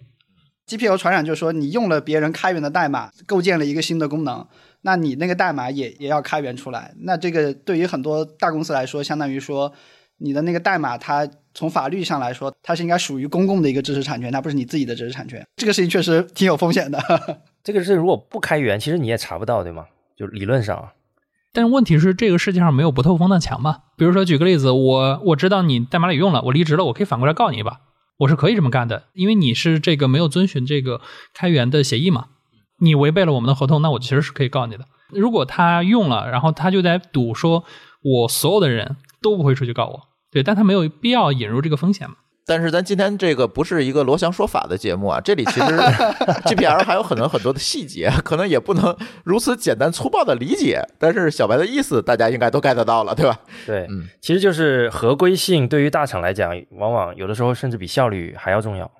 [0.67, 4.47] GPL 传染就是说，你用了别人开源的代码，构建了一个新的功能，
[4.85, 6.93] 那你那个代码也也要开源出来。
[6.99, 9.73] 那这个对于很多大公司来说，相当于说
[10.19, 15.43] 你的那个代码，它从法律上来说，它是应该属于公共的一个知识产权，它不是你自己的知识产权。
[15.55, 17.01] 这个事情确实挺有风险的。
[17.63, 19.87] 这个是如果不开源，其实你也查不到，对吗？
[20.15, 20.89] 就理论上。
[21.51, 23.79] 但是问题是，这个世界上没有不透风的墙嘛？
[23.97, 27.79] 比如说，举个例子，我我知道你代码里用了，我离职了，我可以反过来告你一把。
[28.17, 31.01] 我是可以这么干的，因为你是这个没有遵循这个
[31.33, 32.27] 开源的协议嘛，
[32.79, 34.85] 你违背了我们的合同，那我其实是可以告你的。
[35.09, 37.63] 如果他用了，然后他就在赌说，
[38.01, 42.15] 我所有的人都不会出去告我，对，但他没有必要引入这个风险嘛。
[42.47, 45.65] 但是咱今天这个不是一个罗翔说法的节目啊，这里其实
[46.45, 50.79] GPL 还有很多很多的细节，可能也不能如此简单粗暴的理解。
[50.99, 53.39] 但是小白的意思大家应该都 get 到了，对吧？
[53.65, 58.91] 对，嗯，其实就是合规性对于大厂来讲，往往有的时候甚至比效率还要重要。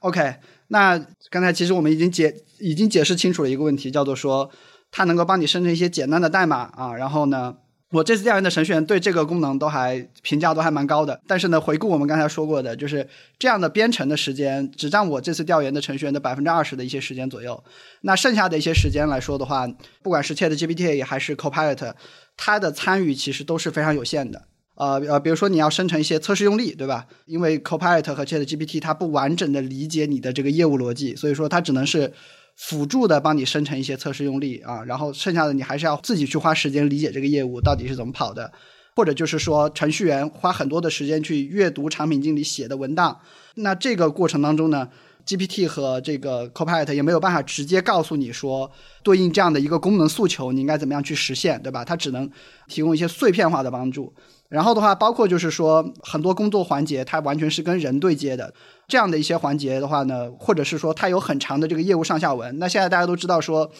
[0.00, 0.34] OK，
[0.68, 0.98] 那
[1.30, 4.50] 刚才其实我们已经解已经解释清楚了一个问题，叫做说
[4.90, 7.56] 它能够帮你生成一些简单的代码啊，然后呢？
[7.90, 17.64] 我这次调研的程序员对这个功能都还评价都还蛮高的，但是呢，回顾我们刚才说过的，就是这样的编程的时间只占我这次调研的程序员的百分之二十的一些时间左右。
[18.02, 19.66] 那剩下的一些时间来说的话，
[20.02, 21.94] 不管是 ChatGPT 还是 Copilot，
[22.36, 24.42] 它的参与其实都是非常有限的。
[24.78, 27.06] 呃呃，比如说你要生成一些测试用例，对吧？
[27.26, 32.12] 因为 Copilot 和 ChatGPT 它不完整的理解你的这个业务逻辑，所以说它只能是。
[32.60, 38.50] 辅助的帮你生成一些测试用例啊，然后剩下的你还是要自己去花时间理解这个业务到底是怎么跑的，
[38.96, 43.20] 或者就是说程序员花很多的时间去阅读产品经理写的文档。
[43.54, 44.88] 那这个过程当中呢
[45.28, 48.70] ，GPT 和这个 Copilot 也没有办法直接告诉你说
[49.02, 51.84] 对应这样的一个功能诉求你应该怎么样去实现，对吧？
[51.84, 52.30] 它只能
[52.66, 54.10] 提供一些碎片化的帮助。
[54.48, 58.54] 然后的话，包括就是说很多工作环节它完全是跟人对接的。
[58.86, 62.58] 这样的一些环节的话呢，或者是说它有很长的这个业务上下文。
[62.58, 63.70] 那现在大家都知道说，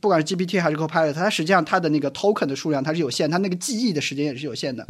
[0.00, 4.86] 不管是 GPT 还是 Copilot，它实际上它的那个 token 的数量它是有限，它那个记忆的时间也是有限的。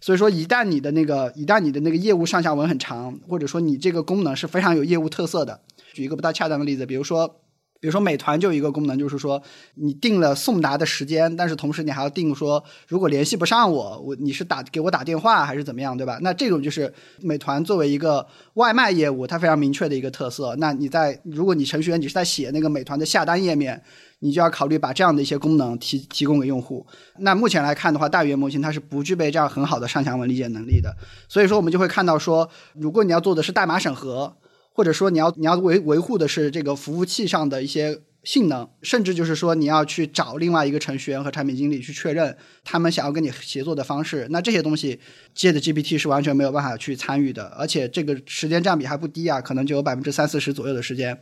[0.00, 5.60] 所以说，一旦你的那个一旦你的那个业务上下文很长，或者说你这个功能是非常有业务特色的，
[5.92, 7.40] 举一个不大恰当的例子，比如说。
[7.80, 9.40] 比如说美团就有一个功能，就是说
[9.74, 16.18] 你定了送达的时间，但是同时你还要定说，如果联系不上我，我你是打给我打电话还是怎么样，对吧？
[16.20, 20.56] 那这种就是美团作为一个外卖业务，它非常明确的一个特色。
[20.56, 23.80] 那你在如果你程序员你是在写那个美团的下单页面，
[24.18, 26.84] 你就要考虑把这样的一些功能提提供给用户。
[27.18, 30.92] 那目前来看的话，大语言模型它是不具备这样很好的上下文理解能力的。
[31.28, 34.36] 所以说我们就会看到说，如果你要做的是代码审核。
[34.78, 45.00] 或者说你要你要维维护的是这个服务器上的一些性能，甚至就是说你要去找另外一个程序员和产品经理去确认他们想要跟你协作的方式，那这些东西
[45.34, 51.18] Jet GPT 是完全没有办法去参与的，而且这个时间占比还不低啊，可能就有百分之三四十左右的时间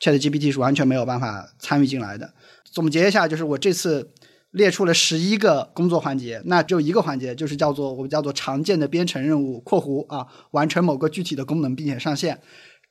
[0.00, 2.32] ，Chat GPT 是完全没有办法参与进来的。
[2.64, 4.12] 总结一下，就是我这次
[4.52, 12.40] 列出了十一个工作环节，那只有一个环节就是叫做我们叫做常见的编程任务（括弧啊），完成某个具体的功能并且上线。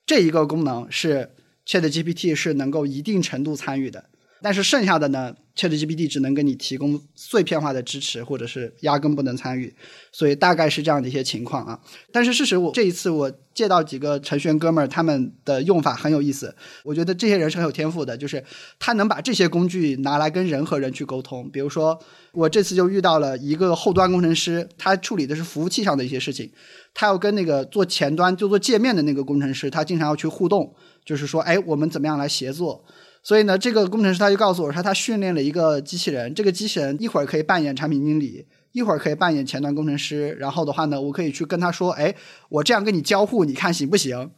[0.09, 1.29] 这一个功能是
[1.67, 4.05] ChatGPT 是能够一定程度参与的，
[4.41, 9.71] 但是剩下的呢，ChatGPT 只能给你提供碎片化的支持，或者是压根不能参与，
[10.11, 11.79] 所以大概是这样的一些情况啊。
[12.11, 18.43] 但是事实我这一次我借到几个程序员哥们儿，他们的用法很有意思，我觉得这些人是很有天赋的，就是
[18.79, 21.47] 他能把这些工具拿来跟人和人去沟通。
[21.51, 21.99] 比如说
[22.31, 26.51] 我这次就遇到了一个后端工程师，他处理的是服务器上的一些事情。
[26.93, 30.73] 他要跟那个做前端就做界面的那个工程师，他经常要去互动，
[31.05, 32.83] 就是说，哎，我们怎么样来协作？
[33.21, 40.37] 所以呢，这个工程师他就告诉我说，他训练了一个机器人，这个机器人一会儿可以扮演产品经理，一会儿可以扮演前端工程师。
[40.39, 42.15] 然后的话呢，我可以去跟他说，哎，
[42.49, 44.31] 我这样跟你交互，你看行不行？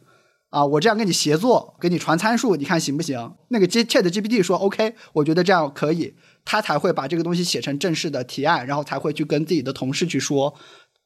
[0.50, 3.32] 啊，我这样跟你协作，给你传参数，你看行不行？
[3.48, 10.54] 那个 Chat GPT 说 OK，我觉得这样可以，他才会把这个东西写成正式的提案，然后才会去跟自己的同事去说。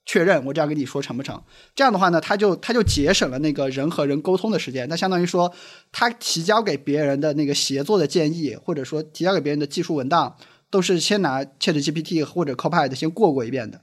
[0.07, 1.42] 确认我这样跟你说成不成？
[1.75, 4.88] 这样的话呢，他就他就节省了那个人和人沟通的时间。
[4.88, 5.53] 那相当于说，
[5.90, 10.37] 他提交给别人的那个协作的建议，或者说提交给别人的技术文档，
[10.71, 13.81] 都是先拿 Chat GPT 或者 Copilot 先过过一遍的。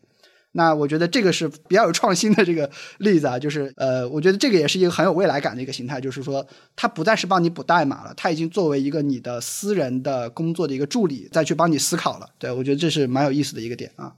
[0.55, 12.29] 那我觉得这个是比较有创新的这个例子啊，就是呃，我觉得这个也是一个很有未来感的一个形态，就是说，它不再是帮你补代码了，它已经作为一个你的私人的工作的一个助理，再去帮你思考了。
[12.37, 14.13] 对我觉得这是蛮有意思的一个点啊。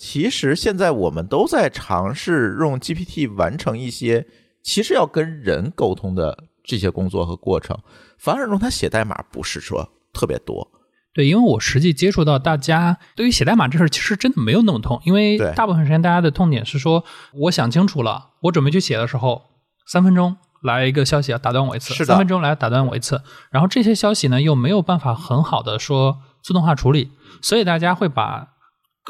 [0.00, 4.26] 其实现在我们都在尝试用 GPT 完成一些
[4.62, 7.78] 其实要跟人沟通的这些工作和过程，
[8.18, 10.66] 反而让它写代码不是说特别多。
[11.12, 19.42] 对，因为我实际接触到大家对于写代码这事儿，其实真的没有那么痛，因为大部分时间大家的痛点是说，我想清楚了，我准备去写的时候，
[19.86, 27.10] 三分钟来一个消息要打断我一次，是三分钟来打断我一次，然后这些消息呢又没有办法很好的说自动化处理，
[27.42, 28.54] 所以大家会把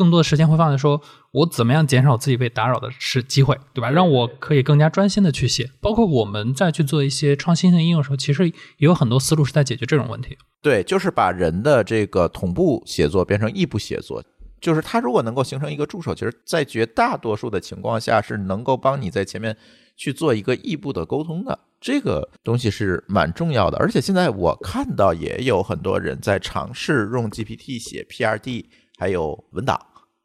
[0.01, 3.91] 更多的时间会放在说我怎么样减少自己被打扰的是机会，对吧？
[3.91, 5.71] 让我可以更加专心的去写。
[5.79, 10.39] 包括我们在去做一些创新性应用的时候，其实也有很多思路是在解决这种问题。
[10.63, 14.25] 对，就是把人的这个同步写作变成异步写作。
[14.59, 19.55] 就是它如果能够形成一个助手，其实在绝大多数的情况下是能够帮你在前面
[19.97, 21.59] 去做一个异步的沟通的。
[21.79, 28.67] 这个东西是蛮重要的，而且现在我看到也有很多人在尝试用 GPT 写 PRD，
[28.99, 29.81] 还有文档，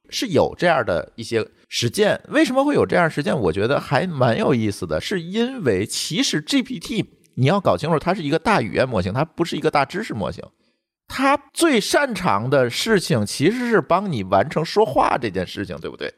[0.10, 2.20] 是有这样的一些实践。
[2.30, 3.38] 为什么会有这样实践？
[3.38, 10.44] 我觉得还蛮有意思的，是因为其实 GPT 你要搞清楚，它是一个大语言模型，它不是一个大知识模型。
[11.08, 16.14] 它最擅长的事情其实是帮你完成说话这件事情，对不对？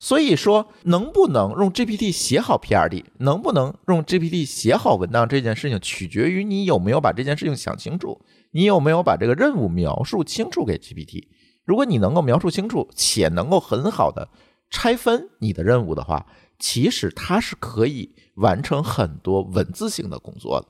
[0.00, 8.20] 所以说，能不能用 GPT 写好 PRD，能不能用 GPT 写好文档这件事情，取决于你有没有把这件事情想清楚，
[8.50, 11.28] 你有没有把这个任务描述清楚给 GPT。
[11.64, 14.28] 如果你能够描述清楚，且能够很好的
[14.70, 16.26] 拆分你的任务的话，
[16.58, 20.68] 其实它是可以完成很多文字性的工作的。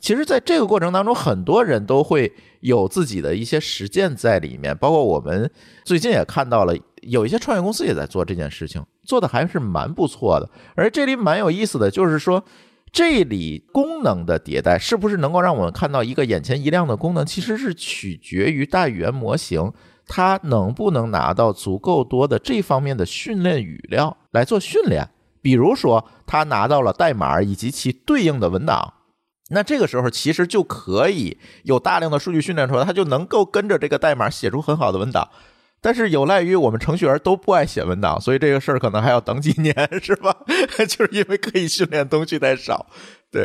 [0.00, 5.48] 其实，在这个过程当中，很多人都会有自己的一些实践在里面，包括我们
[5.84, 10.50] 最近也看到了，有一些创业公司也在做这件事情，做的还是蛮不错的。
[10.74, 12.44] 而这里蛮有意思的就是说，
[12.90, 19.72] 这里功能的迭代是不是能够让我们看到一个眼前一亮的功能，其实是取决于大语言模型
[20.06, 25.08] 他能不能拿到足够多的这方面的训练语料来做训练。
[25.40, 28.94] 比如说，他拿到了代码以及其对应的文档。
[29.50, 35.28] 那这个时候其实就可以有大量的数据训练出来，他就能够跟着这个代码写出很好的文档。
[35.80, 40.32] 但是有赖于我们程序员都不爱写文档，所以这个事儿可能还要等几年，是吧？
[40.88, 42.86] 就是因为可以训练东西太少。
[43.32, 43.44] 对，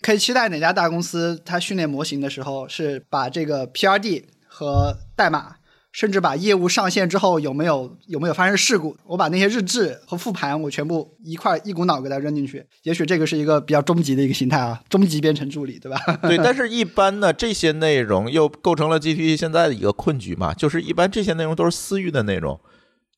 [0.00, 5.56] 可以期待哪家大公司它训练模型的时候是把这个 PRD 和代码，
[5.98, 12.64] 甚至把业务上线之后有没有有没有发生事故，我把那些日志和复盘我全部一块一股脑给它扔进去。
[12.84, 15.98] 也许这个是一个比较终极的一个形态啊，终极编程助理，对吧？
[16.22, 22.60] 对， 但是一般呢，这些内容又构成了 GPT 现在的一个困局嘛，就是一般这些内容都是私域的内容，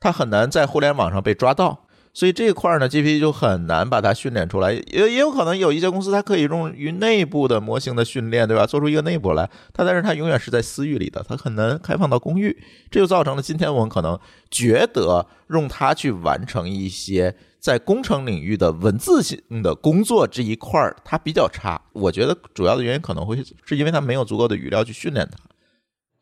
[0.00, 1.84] 它很难在互联网上被抓到。
[2.12, 8.66] 所以这一块呢，GPT 就很难把它训练出来，也也有可能有一些公司它可以用于内部的模型的训练，对吧？
[8.66, 14.18] 做出一个内部来，它但是它永远是在私域里的，它很难开放到公域，这就造成了今天我们可能
[14.50, 21.80] 觉得用它去完成一些在工程领域的文字性的工作这一块儿，它比较差。
[21.92, 25.38] 我觉得主要的原因可能会是因为它没有足够的语料去训练它。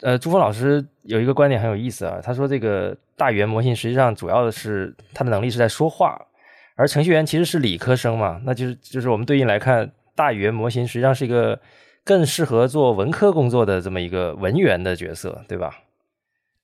[0.00, 6.16] 呃，朱峰老师有一个观点很有意思啊，他说这个大语言模型实际上主要的是它的能力是在说话，
[6.76, 11.58] 而程序员其实是理科生嘛，那就是就是我们对应来看，大语言模型实际上是一个
[12.04, 15.78] 更适合做文科工作的这么一个文员的角色，对吧？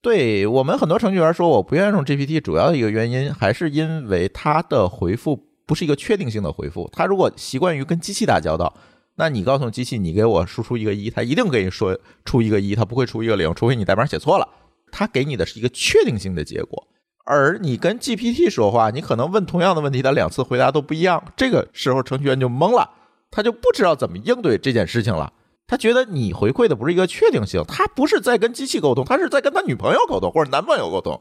[0.00, 6.88] 对我们很多程序员说，我不愿意用 GPT，主要的一个原因还是因为它的回复不是一个确定性的回复。
[6.92, 8.72] 他如果习惯于跟机器打交道，
[9.16, 14.48] 那你告诉机器，你给我输出一个一，它一定给你说出一个一，它不会出一个零，除非你代码写错了。
[14.90, 16.88] 它给你的是一个确定性的结果。
[17.24, 22.90] 而你跟 GPT 说话，你可能问同样的问题，它两次回答都不一样，这个时候程序员就懵了，
[23.30, 25.32] 他就不知道怎么应对这件事情了。
[25.66, 31.18] 他觉得你回馈的不是一个确定性，他不是在跟机器沟通，他是在跟他女朋友沟通或者男朋友沟通。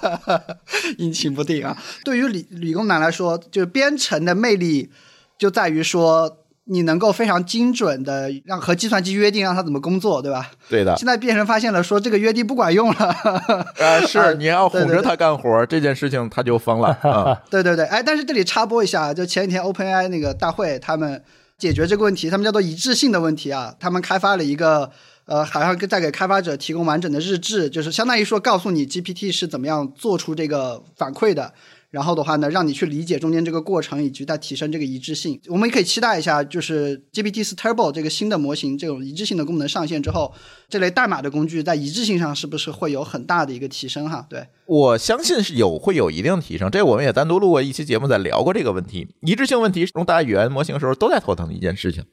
[0.98, 1.74] 阴晴不定啊。
[2.04, 4.90] 对于理理工男来说，就是编程的魅力
[5.38, 10.50] 就在于说，你能够非常精准的让和计算机约定让它怎么工作，对吧？
[10.68, 13.06] 对的，现在变成发现了说这个约定不管用了，
[13.78, 17.40] 啊，是你要哄着他干活，这件事情他就疯了 啊。
[17.50, 21.22] 对对对，哎，但是这里插播一下，就前几天 OpenAI 那个大会，他们
[21.56, 24.90] 解决这个问题，他们叫做一致性的问题啊，他们开发了一个。
[25.28, 31.52] 呃，好像在给开发者提供完整的日志，就是相当于说告诉你 GPT 是怎么样做出这个反馈的，
[31.90, 35.40] 然后的话呢，让你去理解中间这个过程，以及在提升这个一致性。
[35.48, 40.34] 我们也可以期待一下，就是 GPT 四 Turbo 这个新的模型，这种一致性的功能上线之后，
[40.68, 44.08] 这类代码的工具在一致性上是不是会有很大的一个提升？
[44.10, 44.46] 哈，对。
[44.66, 49.08] 我相信是有会有一定提升，这我们也单独录过一期节目，在聊过这个问题。
[49.22, 52.04] 一致性问题用大语言模型的时候都在头疼的一件事情。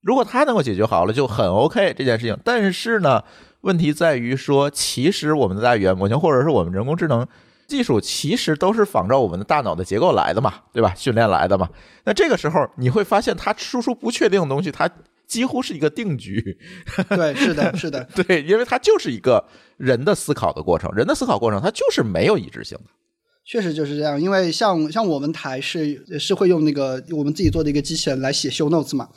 [0.00, 2.38] 如果它能够解决好了，就很 OK 这件事情。
[2.44, 3.24] 但是呢，
[3.62, 7.26] 问题在于说，其实我们的大语言模型或者是我们人工智能，
[7.68, 10.94] 技术其实都是仿照我们的大脑的结构来的嘛，对吧？
[10.96, 11.68] 训练来的嘛。
[12.04, 14.90] 那这个时候你会发现，它输出不确定的东西，它
[15.26, 16.58] 几乎是一个定局。
[17.10, 19.46] 对，是的， 是的，对，因为它就是一个
[19.76, 22.84] 人的思考的过程，人的思考过程它就是没有一致性的。
[23.44, 24.18] 确实就是这样。
[24.20, 29.08] 因为像像我们台是是会用那个我们自己做的一个机器人来写 show notes 嘛，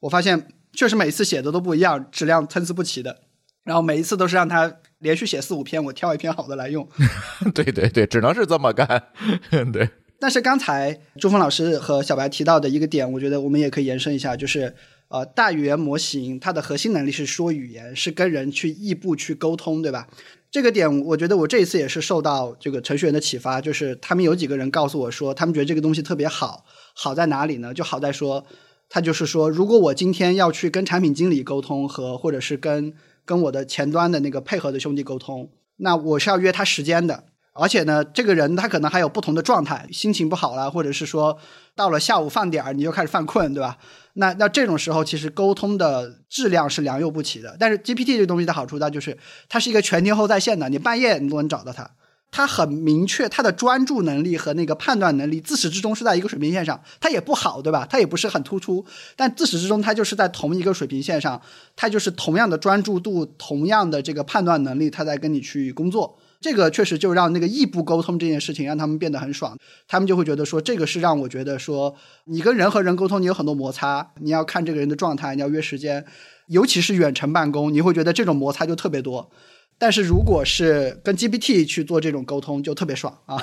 [0.00, 3.16] 我发现确实每次写的都不一样，质量参差不齐的。
[3.64, 4.70] 然后每一次都是让他
[5.04, 6.88] 连续写四五篇，我挑一篇好的来用。
[7.54, 9.04] 对对对，只能是这么干。
[9.72, 9.88] 对。
[10.18, 14.74] 但是刚才朱峰老师和小白提到的一个点，我觉得我们也可以延伸一下，就是
[15.08, 20.08] 呃，大语言模型它的核心能力是说语言，是跟人去异步去沟通，对吧？
[20.50, 27.74] 这个点，我觉得我这一次也是受到这个程序员的启发，就是他们有几个人告诉我说，他们觉得这个东西特别好，好在哪里呢？
[27.74, 28.46] 就好在说，
[28.88, 32.94] 他就是说，如果我今天要去跟产品经理沟通和或者是跟
[33.24, 41.38] 跟我的前端的那个配合的兄弟沟通，那我是要约他时间的，而且呢，这个人他可能还有不同的状态，心情不好了，或者是说
[41.74, 43.78] 到了下午饭点儿你就开始犯困，对吧？
[44.14, 47.56] 那那这种时候其实沟通的质量是良莠不齐的。
[47.58, 49.18] 但是 GPT 这东西的好处呢，就是
[49.48, 51.90] 它是一个全天候在线的，你半夜你都能找到它。
[52.34, 56.82] 他很明确，他的专注能力和那个判断能力自始至终是在一个水平线上。
[56.98, 57.86] 他也不好，对吧？
[57.88, 61.40] 他也不是很突出，但自始至终他就是在同一个水平线上。
[61.76, 66.18] 他就是同样的专注度，同样的这个判断能力，他在跟你去工作。
[66.40, 69.56] 这个确实就让那个异步沟通这件事情让他们变得很爽。
[69.86, 76.04] 他们就会觉得说，这个是让我觉得说，你跟人和人沟通，你有很多摩擦，你要看这个人的状态，你要约时间，
[76.48, 79.30] 尤其是远程办公，你会觉得这种摩擦就特别多。
[79.78, 83.36] 但是如果是跟 GPT 去做这种沟通，就特别爽 啊，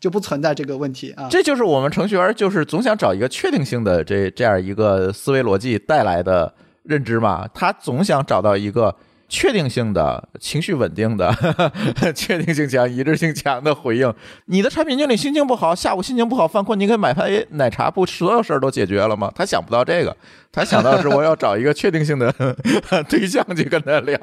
[0.00, 1.28] 就不存在这个问题啊。
[1.30, 6.52] 这就是我们程序员就是总想找一个确定性的这这样一个思维逻辑带来的
[6.82, 7.46] 认知嘛。
[7.54, 8.96] 他总想找到一个
[9.28, 11.34] 确定性的、情绪稳定的、
[12.14, 14.12] 确定性强、一致性强的回应。
[14.46, 19.30] 你的产品经理心情不好，下午心情不好犯困，你给买杯奶茶，不所有事儿都解决了吗？
[19.34, 20.16] 他想不到这个，
[20.52, 22.32] 他想到是我要找一个确定性的
[23.10, 24.18] 对象去跟他聊。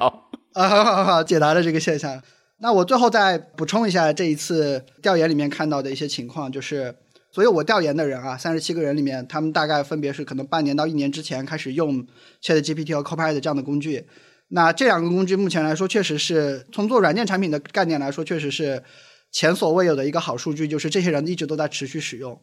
[0.54, 2.22] 啊，好好好，解答了这个现象。
[2.58, 6.94] 那我最后再补充一下这一次调研里面看到的一些情况，就是
[7.32, 12.06] 所有我调研的人啊，三十七个人里面，他们大概分别是可能半年到一年之前开始用
[12.40, 14.06] ChatGPT 和 Copilot 这样的工具。
[14.50, 18.84] 那这两个工具目前来说，确实是从做软件产品的概念来说，确实是
[19.32, 22.40] 前所未有的一个好数据，就是这些人一直都在持续使用。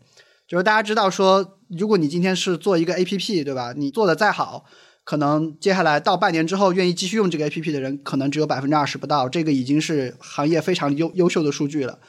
[0.49, 3.73] 就是大家知道说，如果你今天是做一个 APP，对吧？
[3.77, 4.65] 你做的再好。
[5.03, 9.27] 可能接下来到半年之后，愿意继续用这个 A P P 的人，可能只有百分之二十不到。
[9.27, 11.99] 这个已经是行业非常优优秀的数据了。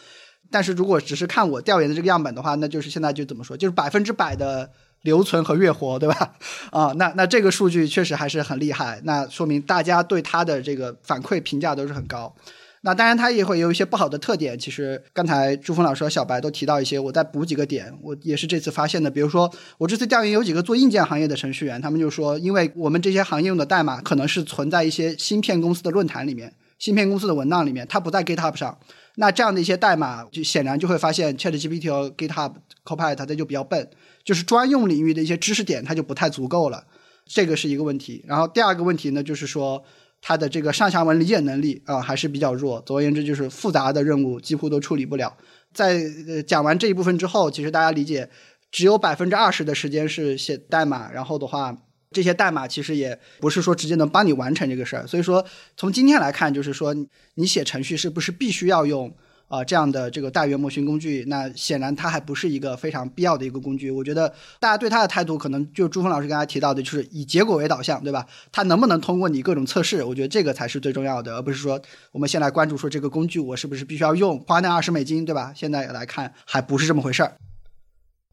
[0.51, 4.71] 但是如果只是看我调研的这个样本的话，那就是现在就怎么说，就是百分之百的
[5.01, 6.35] 留存和月活，对吧？
[6.71, 9.01] 啊，那那这个数据确实还是很厉害。
[9.05, 12.35] 那说明大家对它的这个反馈评价都是很高。
[12.85, 14.59] 那当然，它也会有一些不好的特点。
[14.59, 17.97] 其实刚才朱峰老师和小白都提到一些，我再补几个点。
[18.03, 19.09] 我也是这次发现的。
[19.09, 28.77] 比如说，我这次调研有几个做硬件行业的程序员，他们就说，因为我们这些行业用的代码可能是存在一些芯片公司的论坛里面、芯片公司的文档里面，它不在 GitHub 上。
[29.15, 32.55] 那这样的一些代码，就显然就会发现 ChatGPT 和 GitHub
[32.85, 33.89] Copilot 它就比较笨，
[34.25, 36.83] 就是专用领域的一些知识点它就不太足够了。
[37.25, 38.25] 这个是一个问题。
[38.27, 39.85] 然后第二个问题呢，就是说。
[40.25, 45.37] 它的这个上下文理解能力啊还是比较弱，总而言之就是复杂的任务几乎都处理不了。
[45.75, 48.31] 在呃讲完这一部分之后，其实大家理解，
[48.71, 51.77] 只有百分之二十的时间是写代码，然后的话，
[52.13, 55.07] 这些代码其实也不是说直接能帮你完成这个事儿。
[55.07, 55.45] 所以说，
[55.77, 56.95] 从今天来看，就是说
[57.35, 59.13] 你写程序是不是必须要用？
[59.53, 63.91] 啊，这样的这个大语言模型工具，那显然它还不是一个非常必要的一个工具。
[63.91, 64.27] 我觉得
[64.59, 68.27] 大家对它的态度，可能就朱峰老师刚才提到的，就是以结果为导向，对吧？
[68.51, 70.03] 它能不能通过你各种测试？
[70.03, 71.79] 我觉得这个才是最重要的，而不是说
[72.13, 75.53] 我们先来关注说这个工具我是不是必须要用，花那二十美金，对吧？
[75.55, 77.37] 现在来看还不是这么回事儿。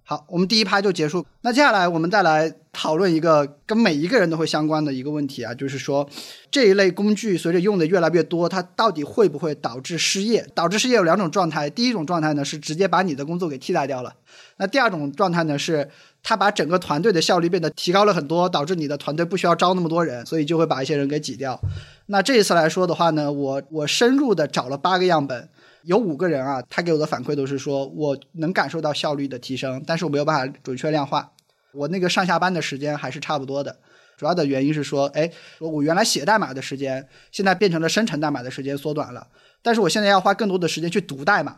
[0.10, 1.24] 好，我们第一趴就结束。
[1.42, 6.10] 那接下来我们再来讨论一个跟每一个人都会相关的一个问题啊，就是说
[6.50, 10.44] 这一类工具随着用的越来越多，它到底会不会导致失业？
[10.56, 14.16] 导致失业有两种状态，第一种状态呢是直接把你的工作给替代掉了，
[14.58, 15.88] 那第二种状态呢是
[16.22, 21.60] 它把整个团队的效率变得提高了很多，导致你的团队不需要招那么多人，所以就会把一些人给挤掉。
[22.08, 25.50] 那这一次来说的话呢，我我深入的找了八个样本。
[25.84, 31.32] 有五个人啊，他给我的反馈都是说，我能感受到效率的提升，但是我没有办法准确量化。
[31.74, 33.78] 我那个上下班的时间还是差不多的，
[34.18, 39.26] 主要的原因是说，哎，我原来写代码的时间，现在变成了生成代码的时间缩短了，
[39.62, 41.56] 但是我现在要花更多的时间去读代码，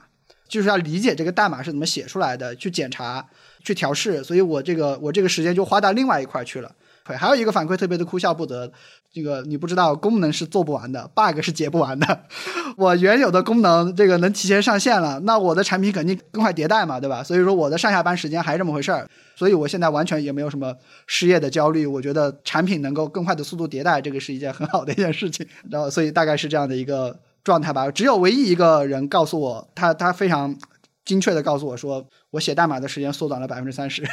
[0.52, 3.26] 就是要理解这个代码是怎么写出来的，去检查、
[3.64, 6.70] 去调试，所以我这个我这个时间就花到另外一块去了。
[7.04, 8.72] 对，还有一个反馈特别的哭笑不得，
[9.12, 12.26] 这个你不知道，功能是做不完的，bug 是解不完的。
[12.78, 17.24] 我原有的功能这个能提前上线了，那我的产品肯定更快迭代嘛，对吧？
[17.24, 20.76] 所以说我的上下班时间还是这么回事儿，所以我现在完全也没有什么
[21.08, 21.88] 失业的焦虑。
[21.88, 25.46] 我觉得产品能够更快的速度迭代，这个是一件很好的一件事情。
[25.72, 27.90] 然后，所以大概是这样的一个状态吧。
[27.92, 30.56] 只有唯一一个人告诉我，他他非常
[31.04, 34.04] 精确的告诉我说，我写代码的时间缩短了百分之三十。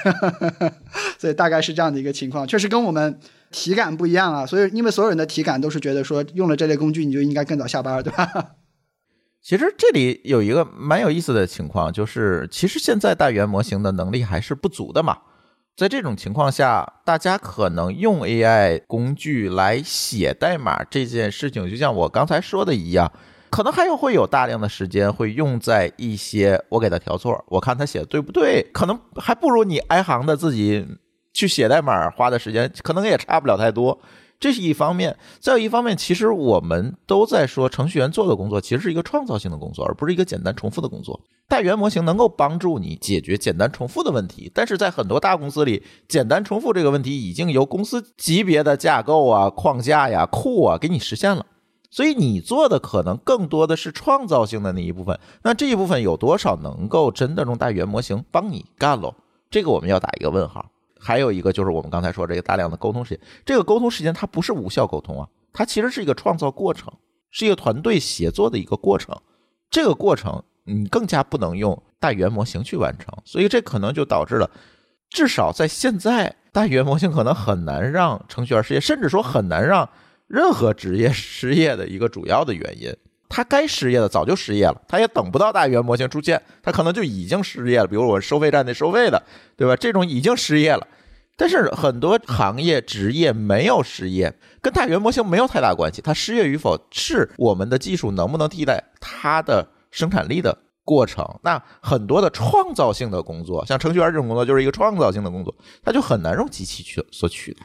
[1.18, 3.18] 所以大概是这样的一个情况，确实跟我们
[3.50, 4.46] 体感不一样啊。
[4.46, 8.52] 所以因为所有人的体感都是觉得说，用了这类工具你就应该更早下班，对吧？
[9.42, 15.18] 其实这里有一个蛮有意思的情况，就是其实现在大语言模型的能力还是不足的嘛。
[15.78, 23.12] 在这种情况下，大家可能用 AI 工具来写代码这件事情，就像我刚才说的一样，
[23.50, 30.84] 可能还有会有大量的时间会用在一些我给他调错，我看他写的对不对，可能还不如你挨行的自己
[31.32, 34.00] 去写代码花的时间，可能也差不了太多。
[34.40, 41.20] 这是一方面，再有一方面，其实我们都在说，程序员做的工作其实是一个创造性的工作，而不是一个简单重复的工作。
[41.48, 51.44] 大语言模型能够帮助你解决简单重复的问题，但是在很多大公司里，简单重复这个问题已经由公司级别的架构啊、框架呀、库啊给你实现了，
[51.90, 55.18] 所以你做的可能更多的是创造性的那一部分。
[55.42, 59.14] 那这一部分有多少能够真的用大语言模型帮你干喽？
[59.50, 60.70] 这个我们要打一个问号。
[60.98, 66.92] 还有一个就是我们刚才说这个大量的沟通时间，这个沟通时间它不是无效沟通啊，它其实是一个创造过程，
[67.30, 69.16] 是一个团队协作的一个过程。
[69.70, 74.50] 这个过程你更加不能用大语言模型去完成，所以这可能就导致了，
[75.10, 79.88] 至少在现在，大语言模型可能很难让程序员失业，甚至说很难让
[80.26, 82.94] 任何职业失业的一个主要的原因。
[83.28, 87.86] 他该失业的早就失业了，他也等不到大语言模型出现，他可能就已经失业了。
[87.86, 89.22] 比如我收费站那收费的，
[89.56, 89.76] 对吧？
[89.76, 90.86] 这种已经失业了，
[91.36, 96.00] 但是很多行业职业没有失业，跟大语言模型没有太大关系。
[96.00, 101.22] 它失业与否是我们的技术能不能替代它的生产力的过程。
[101.42, 105.54] 那很多的创造性的工作，像程序员这种工作，就是一个创造性的工作，
[105.84, 107.60] 它就很难用机器去所取代。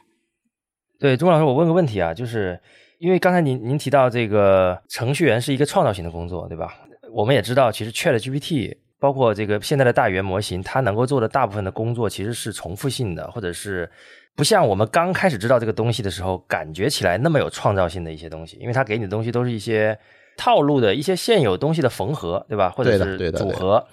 [0.99, 2.59] 对，钟老师，我问个问题啊，就是。
[3.03, 6.73] 因为刚才您您提到这个程序员是一个创造性的工作，对吧？
[7.11, 13.91] 我们也知道，其实 Chat GPT 包括这个现在的大语言模型，它能够做的大部分的工作其实是重复性的，或者是
[14.37, 18.55] 不像我们刚开始知道这个东西的时候，感觉起来那么有创造性的一些东西。
[18.61, 19.99] 因为它给你的东西都是一些
[20.37, 22.69] 套路的一些现有东西的缝合，对吧？
[22.69, 23.85] 或者是组合。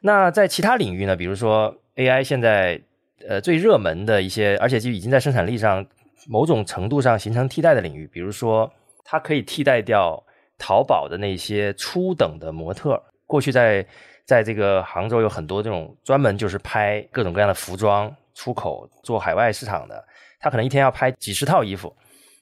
[0.00, 1.14] 那在其他领域呢？
[1.14, 2.80] 比如说 AI 现在
[3.28, 5.84] 呃最热门的一些，而且就已经在生产力上。
[6.26, 8.70] 某种程度上形成替代的领域，比如说，
[9.04, 10.22] 它可以替代掉
[10.58, 13.02] 淘宝的那些初等的模特。
[13.26, 13.86] 过去在
[14.24, 20.02] 在这个杭州有很多这种专门就是拍各种各样的服装出口做海外市场的，
[20.40, 21.94] 他可能一天要拍几十套衣服。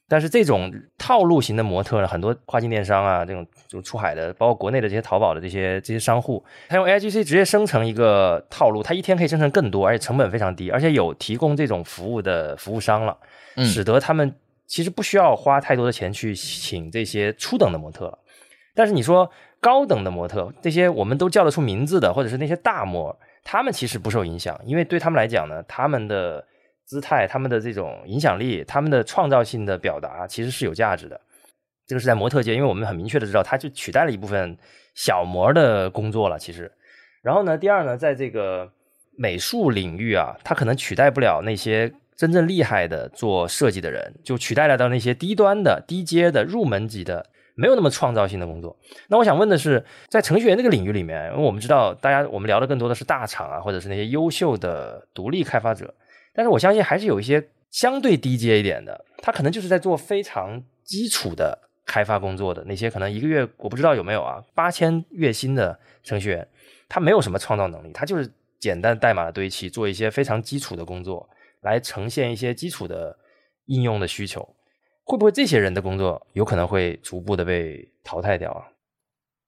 [0.09, 13.17] 但是这种套路型的模特呢，很多跨境电商啊，这种就出海的，包括国内的这些淘宝的这些这些商户，他用 AIGC 直接生成一个套路，他一天可以生成更多，而且成本非常低，而且有提供这种服务的服务商了。
[13.65, 14.35] 使得他们
[14.67, 18.19] 其实不需要花太多的钱去请这些初等的模特了，
[18.75, 19.31] 但是你说
[19.61, 26.43] 高等的模特，这些我们都叫得出名字的，或者是那些大模，他们其实不受影响，因为对他们来讲呢，他们的
[26.93, 31.19] 姿态、他们的这种影响力、他们的创造性的表达其实是有价值的。
[31.87, 34.59] 这个是在模特界，因为我们很明确的知道，它就取代了一部分
[34.95, 36.39] 小模的工作了。
[36.39, 36.71] 其实，
[37.23, 38.71] 然后呢，第二呢，在这个
[39.17, 41.91] 美术领域啊，它可能取代不了那些。
[42.15, 47.27] 真正厉害的做设计的人，就取代了到那些低端的、低阶的、入门级的、
[47.57, 48.77] 没有那么创造性的工作。
[49.09, 55.93] 那我想问的是，在程序员这个领域里面，我们知道，大家我们聊的更多的是大厂啊，或者是那些优秀的独立开发者，
[56.35, 66.49] 但是我相信还是有一些相对低阶一点的，他可能就是在做非常基础的开发工作的那些，可能一个月我不知道有没有啊，八千月薪的程序员，
[66.89, 71.29] 他没有什么创造能力，他就是简单代码的堆砌，做一些非常基础的工作。
[71.63, 73.17] 来呈现一些基础的
[73.67, 74.57] 应用的需求，
[75.05, 78.67] 会不会这些人的工作有可能会逐步的被淘汰掉啊？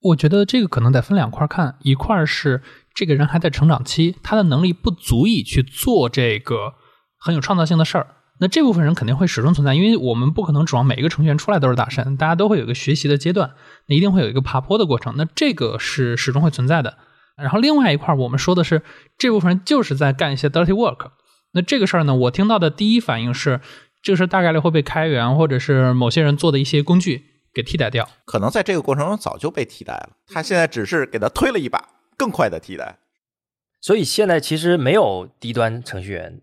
[0.00, 2.62] 我觉得这个可能得分两块看，一块是
[2.94, 6.74] 这个人还在成长期，他的能力不足以去做这个
[7.18, 8.06] 很有创造性的事儿，
[8.40, 13.54] 那这部分人肯定会始终存在，因为我们不可能指望每一个程序员出来都是大神，大家都会有一个学习的阶段，
[13.88, 16.98] 那一定会有一个爬坡的过程，那这个是始终会存在的。
[17.36, 18.82] 然后另外一块，我们说的是
[19.18, 21.10] 这部分人就是在干一些 dirty work。
[21.52, 23.60] 那这个事儿呢，我听到的第一反应是，
[24.02, 28.08] 这个事大概率会被开源或者是某些人做的一些工具给替代掉。
[28.24, 32.98] 可能在这个过程中早就被替代了，他现在只是给他推了一把，更快的替代。
[33.80, 36.40] 所以现在其实没有低端程序员。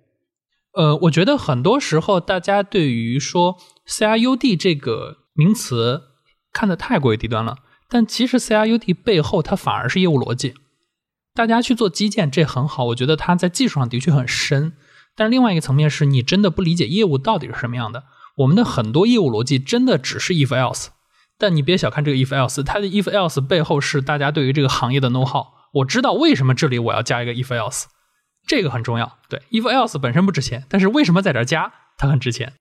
[0.74, 3.58] 呃，我觉得很多时候大家对于说
[3.88, 6.04] CRUD 这个名词
[6.54, 7.58] 看得太过于低端了，
[7.90, 10.54] 但其实 CRUD 背后它反而是业务逻辑。
[11.34, 14.74] 大家去做基建这很好，我觉得它在技术上的确很深，
[15.16, 18.04] 但是另外一个层面是你真的不理解业务到底是什么样的。
[18.38, 20.88] 我们的很多业务逻辑真的只是 if else，
[21.38, 25.48] 但你别小看这个 if else，它的 if else 背后是大家对于这个行业的 know how。
[25.72, 27.86] 我知道为什么这里我要加一个 if else，
[28.48, 29.18] 这个很重要。
[29.30, 32.54] 对，if else 本身不值钱，但是为什么在这儿加它很值钱？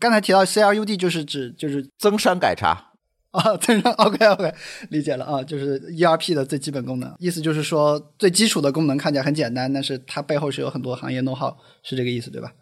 [0.00, 2.90] 刚才提到 CRUD 就是指就是增删改查。
[3.34, 4.54] 啊，增删 OK OK，
[4.90, 11.52] 理解了啊，就是 ERP 的最基本功能，意思就是说最基础的功能看起来很简单，但是它背后是有很多行业 know how，
[11.82, 12.52] 是这个意思对吧？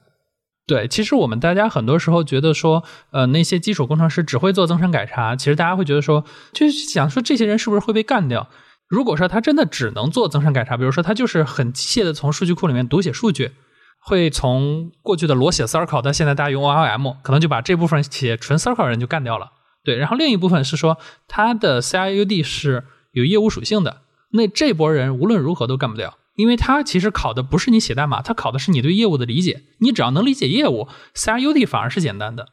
[0.67, 6.25] 对，其实我们大家很多时候觉得说，呃，那些基础工程师只会做增删改查，其实大家会觉得说，
[6.55, 8.49] 就是想说这些人是不是会被干掉？
[8.93, 13.53] 如果说他真的只能做增删改查，比如说他就是很机械的从数据库里面读写数据，
[13.99, 19.53] 会从过去的裸写 Circle 到现在大家用 ORM，可能就把这部分写纯 Circle 人就干掉了。
[19.83, 29.63] 对，然后另一部分是说它的 CRUD 是有业务属性的，那这波人无论如何都干不掉，因为他其实考的不是你写代码，他考的是你对业务的理解。
[29.79, 32.49] 你只要能理解业务，CRUD 反而是简单的。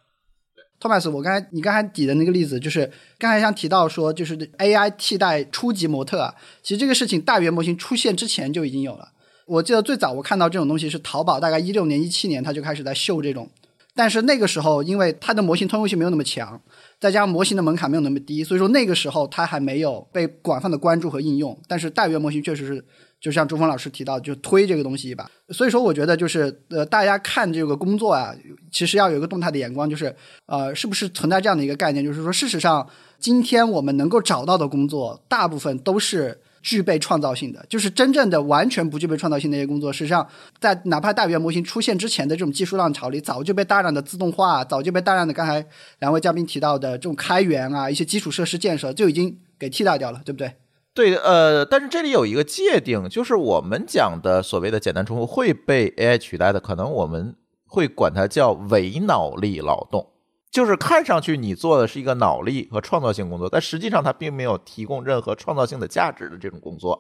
[0.79, 9.09] 托马斯，我刚才你刚才举的那个例子，就是刚才像提到说，就是 AI 替代初级模特啊，其实这个事情大语言模型出现之前就已经有了。
[9.45, 13.49] 我记得最早我看到这种东西是淘宝，大概一六年、一七年，它就开始在秀这种。
[13.95, 16.61] 但是那个时候，因为它的模型通用性没有那么强，
[17.01, 21.59] 再加上模型的门槛没有那么低，所以说那个时候它还没有被广泛的关注和应用。
[21.67, 22.85] 但是大语言模型确实是，
[23.19, 25.29] 就像朱峰老师提到，就推这个东西一把。
[25.49, 28.33] 所以说，我觉得就是呃，大家看这个工作啊，
[28.71, 30.15] 其实要有一个动态的眼光，就是
[30.45, 32.87] 呃，是不是存在这样的一个概念，就是说，事实上，
[33.19, 36.41] 今天我们能够找到的工作，大部分都是。
[36.61, 40.27] 具备创造性的，就是真正的完全不具备创造性的一些工作，实际上
[40.59, 45.65] 在哪怕大语言模型出现之前的这种技术浪潮里，早就被大量的自动化，早就被大量的刚才
[45.99, 50.51] 两位嘉宾提到的这种开源啊，一些基础设施建设就已经给替代掉了，对不对？
[50.93, 57.35] 对，呃，但是这里有一个界定，就是我们讲的所谓的简单重复会被 AI 取代的，可能我们
[57.65, 60.07] 会管它叫伪脑力劳动。
[60.51, 66.99] 就是看上去你做的是一个脑力和创造性工作，但实际上它并没有提供任何创造性的价值的这种工作，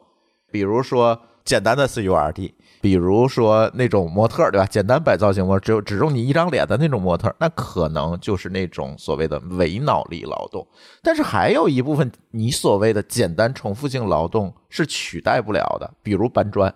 [0.51, 1.19] 比如说
[1.49, 4.67] 简单的 CURD，比如说那种模特，对吧？
[4.67, 10.67] 简单摆造型模，只有只用你一张脸的那种模特，那可能就是那种所谓的伪脑力劳动。
[11.01, 16.71] 但是还有一部分你所谓的简单重复性劳动是取代不了的，比如搬砖。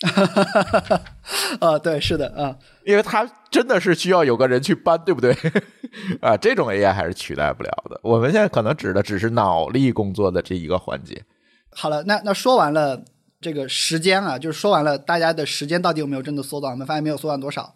[0.00, 1.02] 哈哈哈哈哈！
[1.60, 2.56] 啊，对，是的，啊，
[2.86, 5.36] 因为它真的是需要有个人去搬，对不对？
[6.22, 8.00] 啊，这种 AI 还是取代不了的。
[8.02, 11.22] 我们现在可能指的只是脑力工作的这一个环节。
[11.72, 13.04] 好了，那那说完了
[13.40, 16.72] 这个时间啊，就是说完了大家的时间到底有没有真的缩短？
[16.72, 17.72] 我们发现没有缩短多少。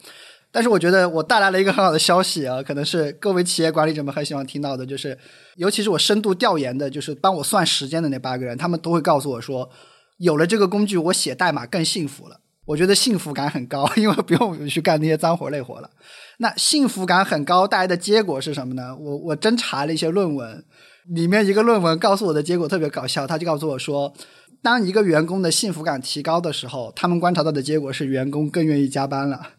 [0.50, 5.18] 但是我觉得我带来了一个很好的消息啊，可能是各位企业管理者们很喜欢听到的，就是
[5.56, 9.70] 尤其是我深度调研的，就是帮我算时间的那八个人，他们都会告诉我说。
[10.18, 12.38] 有了这个工具，我写代码更幸福了。
[12.64, 15.90] 我觉得幸福感很高，因为不用去干那些脏活累活了。
[16.38, 18.94] 那幸福感很高带来的结果是什么呢？
[18.94, 20.64] 我我真查了一些论文，
[21.12, 23.26] 里面一个论文告诉我的结果特别搞笑。
[23.26, 24.14] 他就告诉我说，
[24.62, 29.50] 当一个员工的幸福感提高的时候，他们观察到的结果是员工更愿意加班了。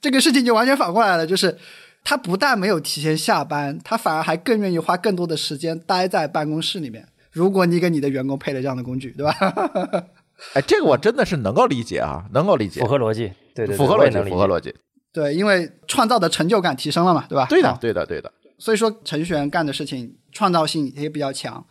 [0.00, 1.58] 这个事情就完全反过来了，就是
[2.02, 7.06] 他不但没有提前下班，他反而还更愿意花更多的时间待在办公室里面。
[7.30, 9.34] 如果你给你的员工配了这样的工具，对吧？
[10.54, 14.74] 哎，这个我真的是能够理解啊，能够理解，符合逻辑，对对，符合逻辑，符合逻辑。
[15.12, 17.46] 对，因为创造的成就感提升了嘛，对吧？
[17.50, 18.32] 对的，对的，对的。
[18.58, 21.64] 所以说，程序员干的事情创造性也比较强。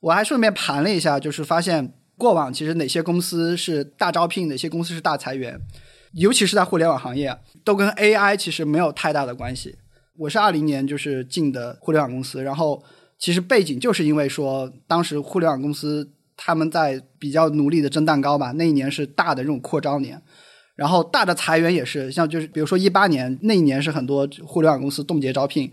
[0.00, 5.58] 我还顺便盘了一下，就是发现过往其实哪些公司是大招聘，哪些公司是大裁员，
[6.12, 9.76] 尤其是在互联网行业，都跟 AI 其实没有太大的关系。
[10.18, 12.82] 我是二零年就是进的互联网公司，然后。
[13.20, 20.22] 其实背景就是因为说，当时互联网公司他们在比较努力的争蛋糕吧，那一年是大的这种扩招年，
[20.76, 25.68] 然后大的裁员也是，像就是比如说一八年那一年是很多互联网公司冻结招聘，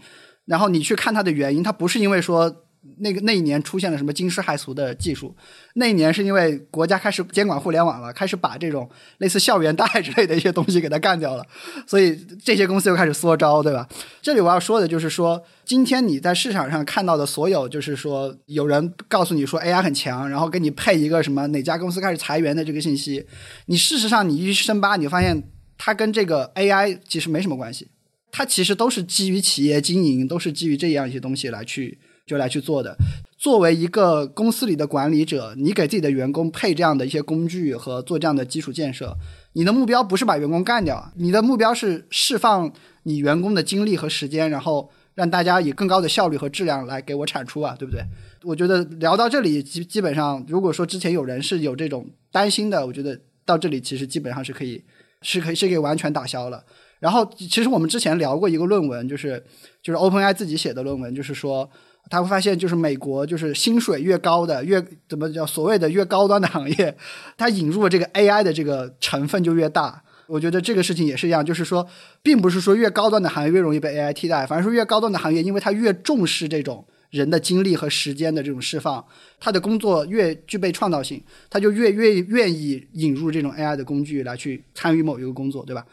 [0.46, 2.65] 然后你去看它的原因，它不是因为说。
[2.98, 5.36] 那个那一年出现了什么惊世骇俗的技术？
[5.76, 11.46] 那一年是因为国家开始监管互联网了，开始把这种类似校园贷之类的一些东西给它干掉了，
[11.86, 13.88] 所以这些公司又开始缩招，对吧？
[14.22, 23.26] 这里我要说的就是说，今天你在市场上看到的所有，就是说有人告诉你说 AI 很强，然后给你配一个什么哪家公司开始裁员的这个信息，
[23.66, 25.44] 你事实上你一深扒，你发现
[25.78, 27.90] 它跟这个 AI 其实没什么关系，
[28.32, 32.00] 它其实都是基于企业经营，都是基于这样一些东西来去。
[32.26, 32.96] 就来去做的。
[33.38, 39.16] 作为一个公司里的管理者，你给自己的员工配这样的一些工具和做这样的基础建设，
[39.54, 42.72] 你的目标不是把员工干掉，你的目标是释放
[43.04, 48.02] 你员工的精力和时间，然后让大家以更高的效率和质量来给我产出啊，对不对？
[48.44, 54.84] 我觉得聊到这里，基基本上，如果说之前有人是有这种担心的，我觉得到这里其实基本上是可以，
[55.22, 56.64] 是可以是可以完全打消了。
[57.00, 59.44] 然后，其实我们之前聊过一个论文，就是
[59.84, 61.70] 就是 OpenAI 自己写的论文，就是说
[62.10, 66.98] 他会发现，就是美国就是薪水越高的越怎么叫所谓的越高端的行业，
[67.38, 70.04] 它引入了这个 AI 的这个成分就越大。
[70.28, 71.88] 我觉得这个事情也是一样，就是说，
[72.24, 79.06] 并不是说越高端的行业越容易被 AI 替代，反而是越高端的行业，因为它越重视这种人的精力和时间的这种释放，
[79.40, 85.86] 他的工作越具备创造性，他就越越愿意引入这种 AI 的工具来去参与某一个工作，对吧？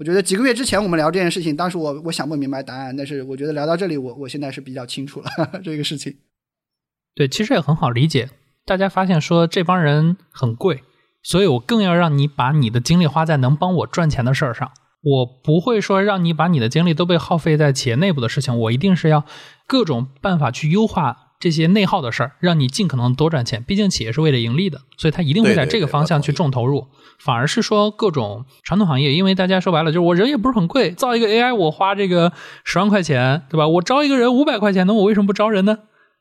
[0.00, 6.16] 我觉得几个月之前我们聊这件事情，当时我我想不明白答案，但是我觉得聊到这里，我我现在是比较清楚了这个事情。
[7.14, 8.30] 对，其实也很好理解。
[8.64, 10.82] 大家发现说这帮人很贵，
[11.22, 14.72] 所以我更要让你把你的精力花在能帮我赚钱的事儿上。
[15.02, 19.26] 我不会说让你把你的精力都被耗费在企业内部的事情，我一定是要
[19.66, 23.62] 各种办法去优化这些内耗的事儿，让你尽可能多赚钱。
[23.62, 26.86] 毕竟企业是为了盈利的，所以它一定会在这个方向去重投入。
[27.18, 32.32] 反而是说各种传统行业，因为大家说白了就是我人也不是很贵，造一个 AI 我花这个
[32.64, 33.66] 十万块钱，对吧？
[33.66, 35.78] 我招一个人五百块钱，那我为什么不招人呢？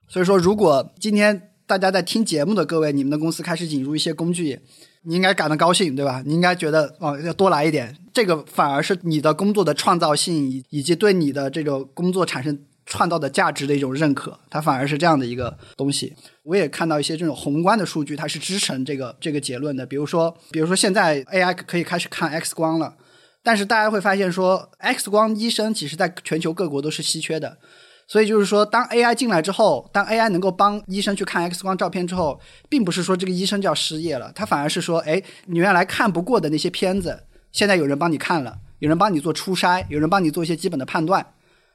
[0.08, 4.60] 所以说，如果今天大家在听节目的各位，你们的公司开始引入一些工具，
[5.04, 6.24] 你应该感到高兴，对吧？
[6.26, 12.58] 你应该觉得哦，要多来一点，这个反而是你的工作的创造性以以及对你的这个工作产生
[12.90, 16.14] 创造的价值的一种认可，它反而是这样的一个东西。
[16.44, 19.86] 我也看到一些这种宏观的数据，它是支撑这个这个结论的。
[19.86, 22.96] 比如说，比如说现在 AI 可以开始看 X 光了，
[23.44, 27.60] 但是大家会发现说，X 光医生其实在全球各国都是稀缺的。
[28.08, 41.24] 所以就是说，当 AI 进来之后，当 AI 能够帮医生去看 X 光照片之后，并不是说这个医生就要失业了，他反而是说，哎，你原来看不过的那些片子，现在有人帮你看了，有人帮你做初筛，有人帮你做一些基本的判断，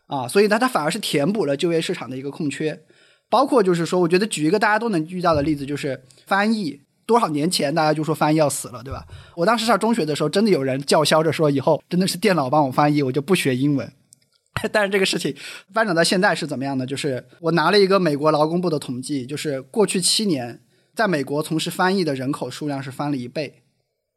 [0.06, 2.82] 啊，所以呢，它反而是填补了就业市场的一个空缺。
[3.30, 6.80] 包括就是说，我觉得举一个大家都能遇到的例子，就是翻译。
[7.06, 9.04] 多少年前大家就说翻译要死了，对吧？
[9.36, 13.92] 我当时上中学的时候，真的有人叫嚣着说，以后真的是电脑帮我翻译，我就不学英文。
[14.72, 15.36] 但是这个事情
[15.74, 16.86] 发展到现在是怎么样的？
[16.86, 20.62] 就是我拿了一个美国劳工部的统计，就是过去七年，
[20.94, 23.64] 在美国从事翻译的人口数量是翻了一倍，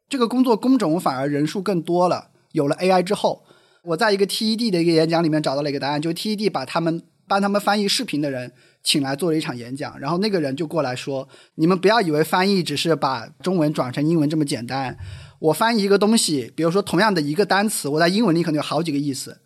[0.08, 2.30] 这个工作工种反而人数更多了。
[2.52, 3.44] 有了 AI 之后，
[3.84, 8.52] 我在一个 TED 的一个演讲里面找到了一个答案，就是 TED 把他们帮他们翻译视频的人
[8.82, 14.96] 请来做了一场演讲，然后那个人就过来说：“你们不要以为翻译只是把中文转成英文这么简单，
[15.38, 19.40] 我翻译一个东西，比如说同样的一个单词，我在英文里可能有好几个意思。”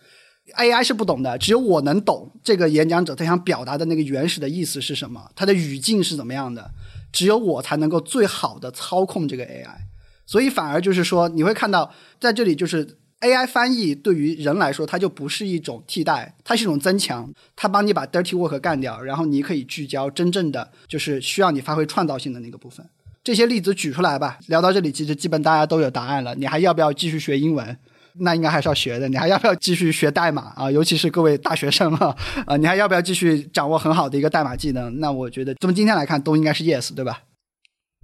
[0.58, 6.70] AI 是不懂的，只有我能懂这个演讲者他想表达的那个原始的意思是什么，他的语境是怎么样的，
[7.12, 9.86] 只有我才能够最好的操控这个 AI。
[10.26, 22.84] 所以反而就是说，你会看到在这里就是 AI 翻译对于人来说，它就不是一种替代，它是一种增强，它帮你把 dirty work 干掉，然后你可以聚焦真正的就是需要你发挥创造性的那个部分。
[23.24, 27.76] 这些例子举出来吧，聊到这里其实基本大家都有答案了，你还要不要继续学英文？
[28.14, 30.70] 那应该还是要学的，你还要不要继续学代码啊？
[30.70, 32.14] 尤其是各位大学生啊，
[32.44, 34.98] 啊，你还要不要继续掌握很好的一个代码技能？
[34.98, 37.22] 那我觉得从今天来看，都应该是 yes，对吧？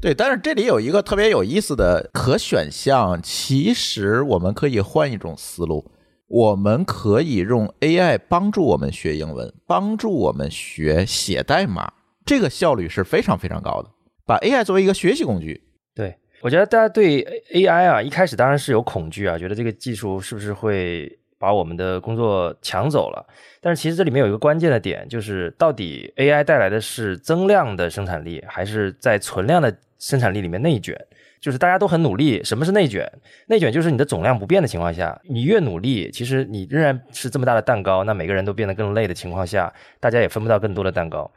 [0.01, 5.91] 对，但是这里有一个特别有意思的可选项，其实我们可以换一种思路，
[6.29, 11.93] 我们可以用 AI 帮助我们学英文，帮助我们学写代码，
[12.25, 13.91] 这个效率是非常非常高的，
[14.25, 15.65] 把 AI 作为一个学习工具。
[15.95, 16.17] 对。
[16.41, 23.27] 我觉得大家对 AI 啊，一开始当然是有恐惧啊，觉得这个技术是不是会把我们的工作抢走了？
[23.61, 30.97] 但是其实这里面有一个关键的点，就是到底 AI 带来的是增量的生产力，还是在存量的生产力里面内卷？
[31.41, 33.11] 就是大家都很努力，什么是内卷？
[33.47, 41.31] 内卷就是你的总量不变的情况下，你越努力，其实你仍然是这么大的蛋糕，那每个人都变得更累的情况下，大家也分不到更多的蛋糕。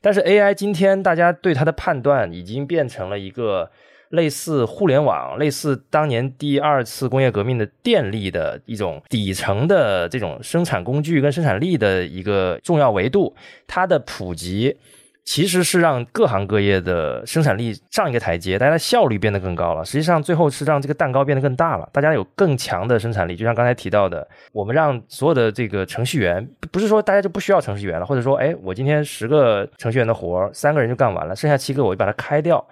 [0.00, 3.70] 但是 AI 今天大家对它的判断已经变成了一个。
[4.10, 13.34] 类似互联网，类似当年第二次工业革命的电力的一种底层的这种生产工具跟生产力的一个重要维度，
[13.66, 14.76] 它的普及
[15.24, 19.84] 其实是让各行各业的生产力上一个台阶，大家的效率变得更高了。
[19.84, 23.34] 实际上，最后是让这个蛋糕变得更大了，大家有更强的生产力。
[23.34, 32.64] 就像刚才提到的，我们让所有的这个程序员，不是说大家就不需要程序员了，或者说，哎，我今天十个程序员的活，三个人就干完了，剩下七个我就把它开掉。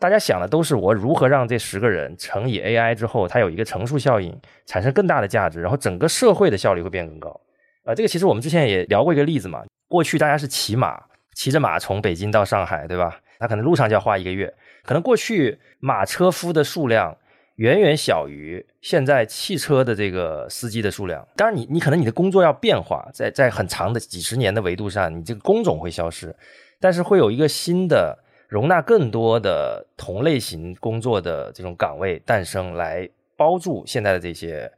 [0.00, 4.36] 大家想的都是我如何让这十个人乘以 AI 之后，它有一个乘数效应，
[4.66, 7.40] 产生更大的价值，然后整个社会的效率会变更高。
[7.84, 9.62] 啊，这个其实我们之前也聊过一个例子嘛。
[9.88, 10.98] 过去大家是骑马，
[11.34, 13.20] 骑着马从北京到上海，对吧？
[13.38, 14.52] 那可能路上就要花一个月。
[14.84, 17.16] 可能过去马车夫的数量
[17.56, 21.26] 远远小于现在汽车的这个司机的数量。
[21.36, 26.34] 当然你，你可能你的工作要变化，在在很长的几十年的维度上，你这个工种会消失，
[26.80, 28.18] 但是会有一个新的
[28.48, 34.70] 容纳更多的同类型工作的这种岗位诞生，来包住现在的这些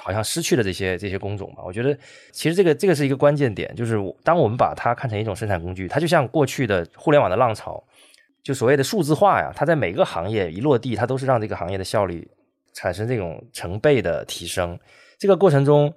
[0.00, 1.62] 好像失去了这些这些工种吧。
[1.64, 1.96] 我觉得
[2.30, 7.82] 其实这个这个是一个关键点，就是当我们把它看成一种生产工具，它就像过去的互联网的浪潮。
[8.42, 12.28] 就所谓的数字化呀，它在每个行业一落地，它都是让这个行业的效率
[12.74, 14.76] 产生这种成倍的提升。
[15.16, 15.94] 这个过程中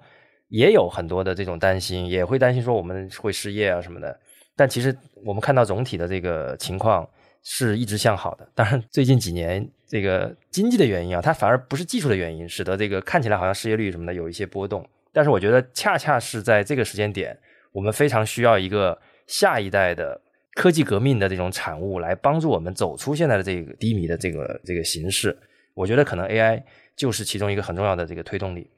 [0.48, 4.16] 也有很多的这种担心，也会担心说我们会失业啊什么的。
[4.54, 7.04] 但其实我们看到总体的这个情况
[7.42, 8.48] 是一直向好的。
[8.54, 14.86] 当然，最近几年这个经济的原因啊，它反而不是技术的原因，使得这个看起来好像失业率什么的有一些波动。
[15.12, 17.38] 但是我觉得恰恰是在这个时间点，
[17.72, 20.20] 我们非常需要一个下一代的。
[20.56, 25.36] 科技革命的这种产物来帮助我们走出现在的这个低迷的这个这个形势，
[25.74, 26.62] 我觉得可能 AI
[26.96, 28.70] 就是其中一个很重要的这个推动力。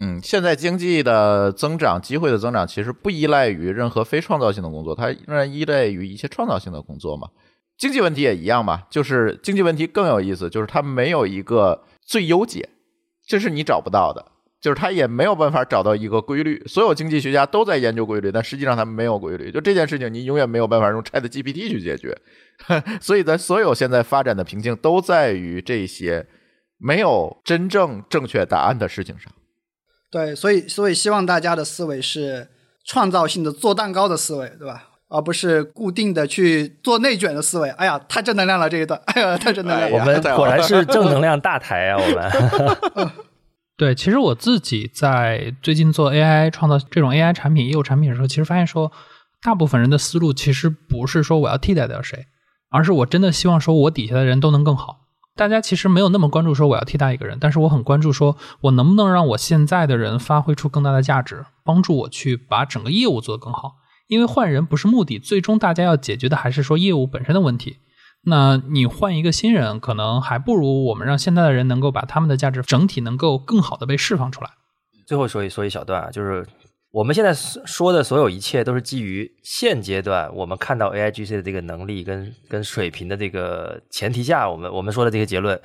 [0.00, 7.28] 嗯，现在经济的增长、机会的增长，其实不依赖于任何非创造性的工作，它仍然依赖于一些创造性的工作嘛。
[7.78, 12.68] 经济问题也一样嘛，就是经济问题更有意思，就是它没有一个最优解，
[13.26, 14.32] 这是你找不到的。
[14.60, 19.52] 就是它也没有办法找到一个规律，所有经济学家都在研究规律，但实际上他们没有规律。
[19.52, 22.20] 就这件事情，你永远没有办法用 Chat GPT 去解决。
[23.00, 26.26] 所以，咱所有现在发展的瓶颈都在于这些
[26.76, 29.32] 没有真正正确答案的事情上。
[30.10, 32.48] 对，所以，所以希望大家的思维是
[32.84, 34.87] 创造性的做蛋糕的思维，对吧？
[35.08, 37.68] 而不是固定的去做内卷的思维。
[37.70, 39.00] 哎呀，太正能量了这一段！
[39.06, 39.98] 哎呀，太正能量了！
[39.98, 43.10] 我们果然是正能量大台啊，我们。
[43.76, 48.90] 对，其实我自己在最近做 AI 创造这种 AI 产品、业务产品的时候，其实发现说，
[49.40, 52.26] 大部分人的思路其实不是说我要替代掉谁，
[52.70, 55.06] 而是我真的希望说我底下的人都能更好。
[55.36, 63.76] 大家其实没有那么关注说我要替代一个人，但是我很关注说我能不能让我现在的人发挥出更大的价值，帮助我去把整个业务做得更好。
[64.08, 67.76] 因为换人不是目的，最终大家要解决的还是说业务本身的问题。
[68.24, 74.50] 那你换一个新人，可能还不如我们让现在的人能够把他们的价值整体能够更好的被释放出来。
[75.06, 76.44] 最后说一说一小段啊，就是
[76.90, 85.58] 我们现在说的所有一切都是基于现阶段我们看到 A I G C 的这个能力跟跟水平的这个前提下，我们我们说的这个结论，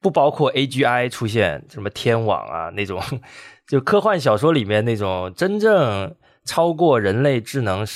[0.00, 3.00] 不包括 A G I 出现什么天网啊那种，
[3.68, 6.14] 就科幻小说里面那种真正
[6.44, 7.86] 超过人类智能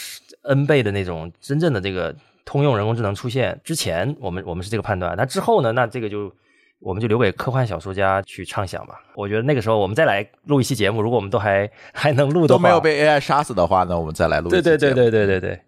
[0.42, 2.14] N 倍的那种真正的这个。
[2.48, 5.16] 通用人工智能出现之前，我们我们是这个判断。
[5.16, 5.72] 那之后呢？
[5.72, 6.32] 那这个就
[6.78, 9.00] 我们就留给科幻小说家去畅想吧。
[9.16, 14.48] 我觉得那个时候我们再来录一期节目，如果我们都还还能录的都没有被 AI 杀死的话，那我们再来录。
[14.48, 15.60] 对对对对对对对。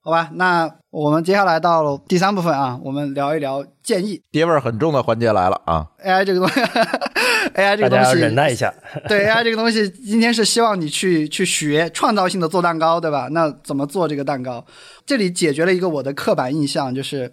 [0.00, 4.22] 好吧，那我们接下来到第三部分啊，我们聊一聊建议。
[4.30, 6.60] 爹味儿很重的环节来了啊！AI 这个东西
[7.54, 8.72] AI 这个东西，忍耐一下。
[9.08, 13.28] 对 AI 这个东西，今天是希望你去去学创造性的做蛋糕，对吧？
[13.32, 14.64] 那怎么做这个蛋糕？
[15.04, 17.32] 这里解决了一个我的刻板印象，就是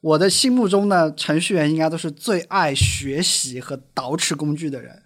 [0.00, 5.02] 我的心目中呢，程序员应该都是最爱学习和捯饬工具的人。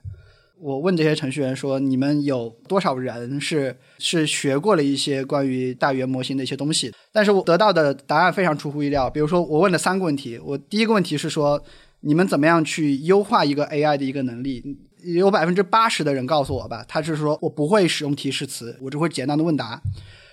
[0.64, 9.10] 我问这些程序员说：“你们有多少人是是学过了一些关于大语言模型的一些东西？”但是我得到的答案非常出乎意料。
[9.10, 10.38] 比如说，我问了三个问题。
[10.38, 11.60] 我第一个问题是说
[12.02, 19.82] ：“你们怎么样去优化一个 AI 的一个能力？”有百分之八十的人告诉我吧，他是说我不会使用提示词，我只会简单的问答。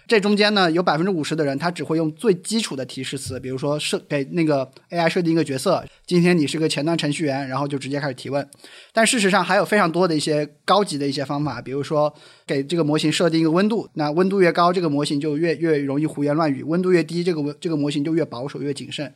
[0.09, 8.49] 这中间呢，有百分之五十的人，他只会用最基础的提示词，比如说设给那个 AI 设定一个角色，今天你是个前端程序员，然后就直接开始提问。
[8.91, 12.11] 但事实上还有非常多的一些高级的一些方法，比如说
[12.47, 19.13] 给这个模型设定一个温度，那温度越高，这个模型就越越容易胡言乱语；温度越低，这个这个模型就越保守越谨慎。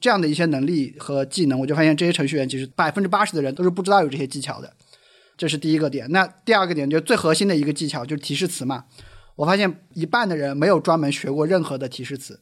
[0.00, 4.72] 这样的一些能力和技能，我就发现这些程序员其实百分之八十的人都是不知道有这些技巧的。
[5.36, 6.06] 这是第一个点。
[6.12, 8.84] 那第二个点就最核心的一个技巧就是提示词嘛。
[9.36, 12.40] 我发现一半的人没有专门学过任何的提示词，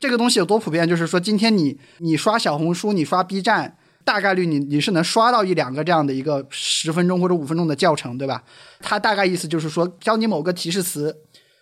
[0.00, 0.88] 这个东西有多普遍？
[0.88, 8.42] 就是说，今天你你刷小红书，你刷 B 站，大概率你你是能刷到一两个这样的一个十分钟或者五分钟的教程，对吧？
[8.80, 11.14] 它大概意思就是说，教你某个提示词，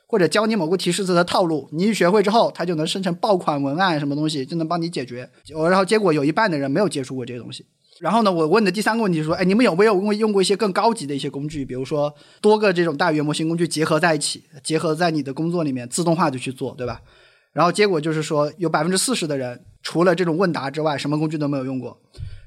[0.06, 5.28] 或者教你某个提示词的套路，你一学会之后，它就能生成爆款文案，什么东西就能帮你解决。
[5.68, 7.66] 然后结果有一半的人没有接触过这个东西。
[8.00, 17.02] 然后呢，我问的第三个问题是说，哎，你们有没有用用过一些更高级的一些工具，比如说多个这种大语言模型工具结合在一起，结合在你的工作里面自动化的去做，对吧？
[17.52, 22.00] 然后结果就是说，有百分之四十的人除了这种问答之外，什么工具都没有用过。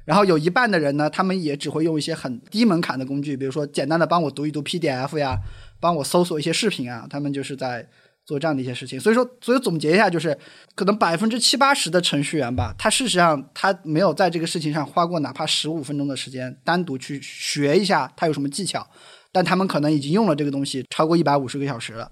[0.05, 5.37] 然后有一半的人呢，他们也只会用一些很低门槛的工具，比如说简单的帮我读一读 PDF 呀，
[5.79, 7.87] 帮我搜索一些视频啊，他们就是在
[8.25, 8.99] 做这样的一些事情。
[8.99, 10.37] 所以说，所以总结一下，就是
[10.75, 18.87] 可能百分之七八十的程序员吧，他事实上他没有在这个事情上花过哪怕十五分钟的时间，单独去学一下他有什么技巧，
[19.31, 22.11] 但他们可能已经用了这个东西超过一百五十个小时了。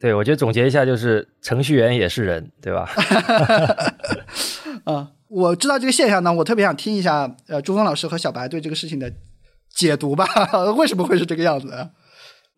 [0.00, 2.88] 对，我觉得总结一下就是程序员也是人，对吧？
[4.84, 9.12] 啊，我知道这个现象呢，我特别想听一下，呃，朱峰老师和小白对这个事情的
[9.74, 10.24] 解读吧，
[10.78, 11.90] 为什么会是这个样子？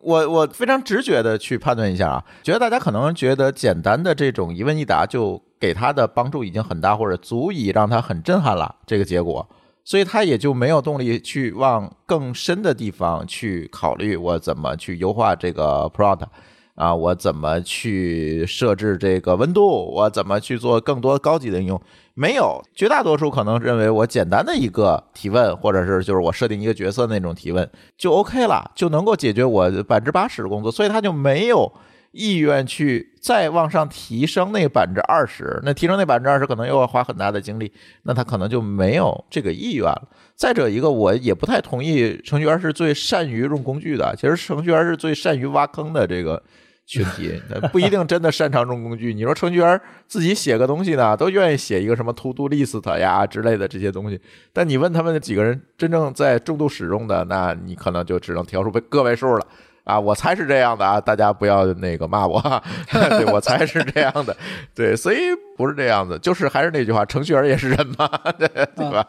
[0.03, 9.47] 我我非常直觉的去判断一下啊，觉得大家可能觉得简单的这种一问一答就给他的帮助已经很大，或者足以让他很震撼了这个结果，
[9.83, 16.27] 所以他也就没有动力去往更深的地方去考虑我怎么去优化这个 product。
[16.75, 19.91] 啊，我怎么去设置这个温度？
[19.93, 21.81] 我怎么去做更多高级的应用？
[22.13, 31.71] 没有，绝大多数可能认为我简单的一个提问，或者是就是我设定一个角色那种提问就 OK 了，就能够解决我百分之八十的工作，所以他就没有
[32.11, 35.59] 意愿去再往上提升那百分之二十。
[35.63, 37.71] 那提升那百分之二十可能又要花很大的精力，
[38.03, 40.09] 那他可能就没有这个意愿了。
[40.35, 46.41] 再者一个，我也不太同意程序员是最善于用工具的，其实程序员是最善于挖坑的这个。
[46.83, 47.41] 群体
[47.71, 49.13] 不一定真的擅长用工具。
[49.13, 54.19] 你说程序员自己写个东西呢，都愿意写一个什么 To Do List 呀之类的这些东西。
[54.51, 59.47] 但你问他们几个人真正在重度使用的，那你可能就只能挑出个位数了
[59.91, 59.99] 啊！
[59.99, 62.41] 我猜是这样的啊，大家不要那个骂我，
[62.91, 64.35] 对我猜是这样的。
[64.73, 65.17] 对，所以
[65.57, 68.07] 不是这样子，就是还是那句话，程序员也是人嘛，
[68.39, 69.07] 对吧？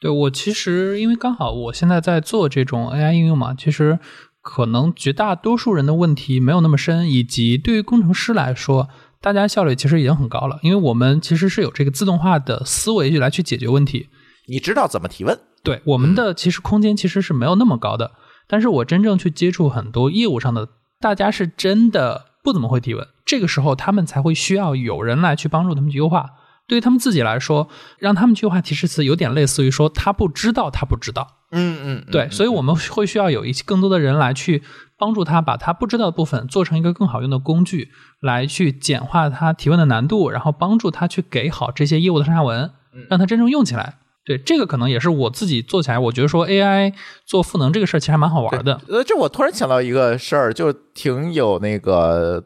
[0.00, 3.98] 对我其实因为刚好我现在在做这种 AI 应用嘛，其实。
[4.46, 14.10] 可能绝大多数人的问题没有那么深，以及对于工程师来说，大家效率其实已经很高了，因为我们其实是有这个自动化的思维来去解决问题。
[14.46, 15.38] 你知道怎么提问？
[15.62, 18.10] 对，我们的其实空间其实是没有那么高的。
[18.46, 20.68] 但是我真正去接触很多业务上的，
[21.00, 26.30] 大家是真的不怎么会提问，这个时候他们才会需要有人来去帮助他们去优化。
[26.66, 27.68] 对于他们自己来说，
[27.98, 31.28] 让他们去优化提示词，有点类似于说他不知道，他不知道。
[31.50, 34.62] 嗯嗯，对，所以我们会需要有一些更多的人来去
[34.96, 37.90] 帮助他，把他不知道的部分做成一个更好用的工具，
[38.20, 42.70] 来去简化他提问的难度，然后帮助他去给好这些业务的上下文，
[43.10, 43.98] 让他真正用起来。
[44.24, 46.94] 对，这个可能也是我自己做起来，我觉得说 AI
[47.26, 48.80] 做赋能这个事儿其实还蛮好玩的。
[48.88, 52.42] 呃，这我突然想到一个事儿，就挺有那个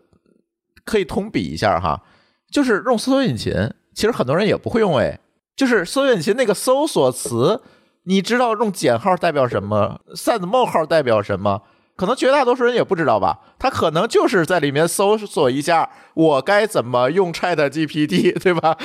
[0.85, 2.03] 可以通比一下哈，
[2.51, 3.73] 就是用搜索引擎。
[3.95, 5.21] 其实很多人也不会用哎，
[5.57, 7.61] 就是搜索引擎那个搜索词，
[8.05, 11.63] 你知道用减号代表什么，set 冒号代表什么？
[11.99, 13.37] 可能绝大多数人也不知道吧？
[13.59, 18.79] 他可能就是在里面搜索一下，我该怎么用 Chat GPT， 对吧？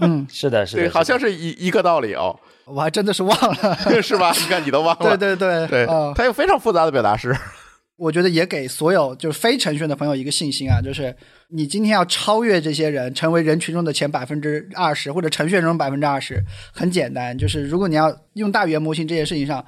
[0.00, 2.38] 嗯， 是的，是的，对，好像是一一个道理哦。
[2.66, 4.32] 我还真的是忘了， 是吧？
[4.40, 7.36] 你看你都忘了，对对对对，它有非常复杂的表达式。
[7.96, 11.16] 我觉得也给所有就是非程序员的朋友一个信心啊，就是
[11.48, 19.64] 你今天要超越这些人，成为人群中的前百分之二十，或者程序员中百分之二十，很简单，就是如果你要用大语言模型这件事情上，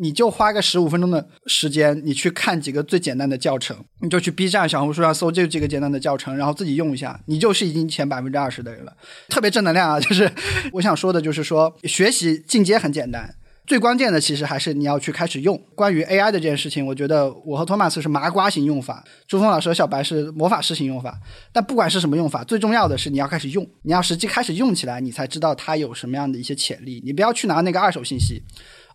[0.00, 8.96] 你就花个十五分钟的时间，你去看几个最简单的教程，你就去 B 站、小红书上搜这几个简单的教程，然后自己用一下，你就是已经前百分之二十的人了，
[9.28, 10.00] 特别正能量啊！
[10.00, 10.32] 就是
[10.72, 13.34] 我想说的，就是说学习进阶很简单。
[13.66, 15.56] 最关键的其实还是你要去开始用。
[15.76, 21.20] 关于 AI 的这件事情，我觉得我和托马斯是麻瓜型用法，朱峰老师和小白是魔法师型用法。
[21.52, 27.00] 但不管是什么用法，最重要的是你要开始用，你要实际开始用起来，你才知道它有什么样的一些潜力。
[27.04, 28.42] 你不要去拿那个二手信息。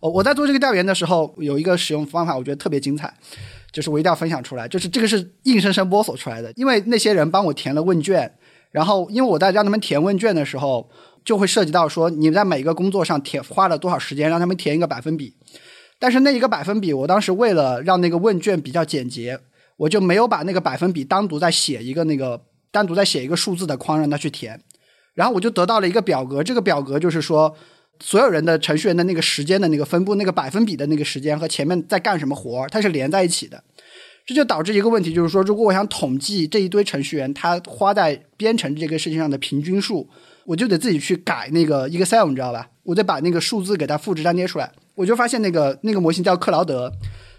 [0.08, 3.12] 我在做这个调研的时候，有一个使用方法，我觉得特别精彩，
[3.72, 4.66] 就是我一定要分享出来。
[4.66, 8.32] 就是这个是硬生生摸索出来的，因为那些人帮我填了问卷，
[8.70, 10.90] 然后因为我在让他们填问卷的时候。
[11.26, 15.34] 就会涉及到说你在每个工作上填花了多少时间，让他们填一个百分比。
[15.98, 19.40] 但是那一个百分比，我当时为了让那个问卷比较简洁，
[19.76, 22.40] 我就没有把那个百分比单独再写一个那个
[22.70, 24.62] 单独再写一个数字的框让他去填。
[25.14, 27.52] 然后我就得到了一个表格，这个表格就是说
[28.00, 33.62] 所有人的程序员的那个时间的那个分布，那个百分比的那个时间和前面在干什么活儿，它是连在一起的。
[34.24, 40.08] 这就导致一个问题，就是说如果我想统计这一堆程序员他花在编程这个事情上的平均数。
[40.46, 42.70] 我就得自己去改那个 Excel，你知道吧？
[42.84, 44.70] 我得把那个数字给它复制粘贴出来。
[44.94, 46.92] 我就发现那个那个模型叫克劳德，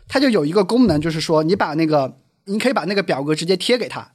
[0.10, 4.12] 它就有一个功能，就是说你把那个你可以把那个表格直接贴给他，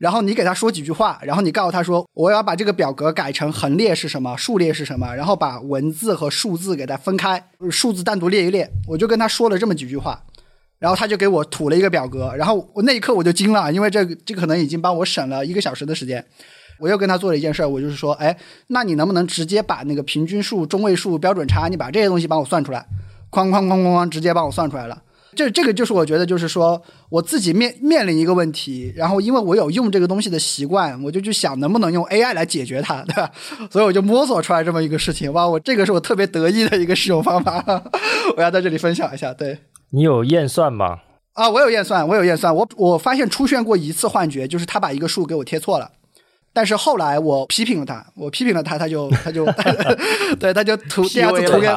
[0.00, 8.66] 然后你给他说几句话，然后你告诉他说我要把这个表格改成横列是什么，竖列是什么，然后把文字和数字给它分开，数字单独列一列。
[8.88, 10.24] 我就跟他说了这么几句话，
[10.78, 16.24] 然后他就给我吐了一个表格，然后我那一刻我就惊了，因为这这可能已经帮我省了一个小时的时间。
[16.78, 18.34] 我又跟他做了一件事，我就是说，哎，
[18.68, 22.86] 那你能不能直接把那个平均数、中位数、标准差，你把这些东西帮我算出来，
[23.30, 25.02] 哐哐哐哐哐，直接帮我算出来了。
[25.34, 33.30] 这这个就是我觉得就是说我自己面面临一个问题，然后因为我有用这个东西的习惯，我就去想能不能用 AI 来解决它，对吧？
[33.70, 37.64] 所以我就摸索出来这么一个事情，哇，我这个是我特别得意的一个使用方法，
[38.36, 39.32] 我要在这里分享一下。
[39.32, 39.58] 对，
[39.90, 40.98] 你有验算吗？
[41.34, 45.90] 啊，我有验算，我有验算，我我发现出现过一次幻觉，就是他把一个数给我贴错了。
[46.52, 49.44] 但是后来我批评了他，我批评了他，他就 他就
[50.40, 51.68] 对他就涂第二次涂给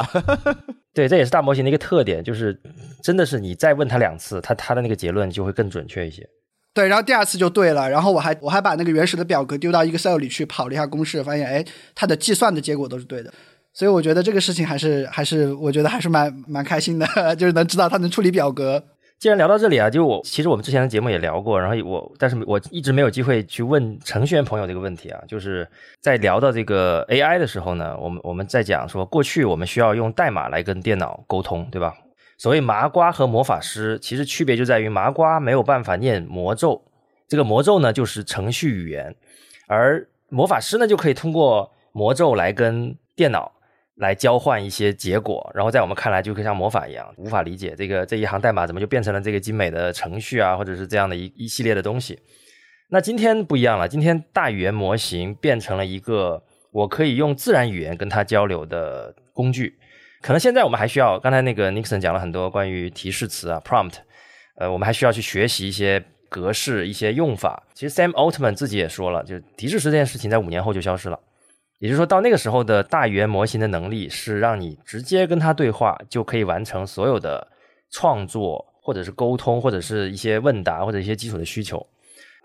[0.92, 2.60] 对，这也是大模型的一个特点，就是
[3.02, 6.28] 真的是你再问他两次，他他的那个结论就会更准确一些。
[6.72, 11.64] 对，然后第二次就对了，然后我还我还把那个原始的表格丢到 Excel 里去跑了一下公式，发现哎，
[11.94, 13.32] 它的计算的结果都是对的，
[13.72, 17.06] 所以我觉得这个事情还是还是我觉得还是蛮蛮开心的，
[17.36, 18.82] 就是能知道它能处理表格。
[19.24, 25.66] 既然聊到这里啊，就我其实我们之前的节目也聊过，然后我但是我一直没有机会去问程序员朋友这个问题啊，就是
[26.02, 31.94] 在聊到这个 AI 的时候呢，我们我们在讲说过去我们需要用代码来跟电脑沟通，对吧？
[32.36, 36.84] 所谓麻瓜和魔法师，其实区别就在于麻瓜没有办法念魔咒，
[37.26, 39.16] 这个魔咒呢就是程序语言，
[39.66, 43.50] 而魔法师呢就可以通过魔咒来跟电脑
[43.96, 52.18] 来交换一些结果，然后在我们看来就可以像魔法一样，无法理解这个这一行代码怎么就变成了这个精美的程序啊，或者是这样的一一系列的东西。
[52.90, 56.42] 那今天不一样了，今天大语言模型变成了一个
[56.72, 59.78] 我可以用自然语言跟它交流的工具。
[60.20, 63.96] 可能现在我们还需要，刚才那个 Nixon 讲了很多关于提示词啊 prompt，
[64.56, 67.62] 呃，我们还需要去学习一些格式、一些用法。
[67.74, 71.20] 其实 Sam Altman 自己也说了，就提示词这件事情在五年后就消失了。
[71.84, 77.46] 也就是说到那个时候的大语言模型的能力是让你直接跟它对话就可以完成所有的
[77.90, 81.86] 创作，或者是沟通，或者是一些问答或者一些基础的需求。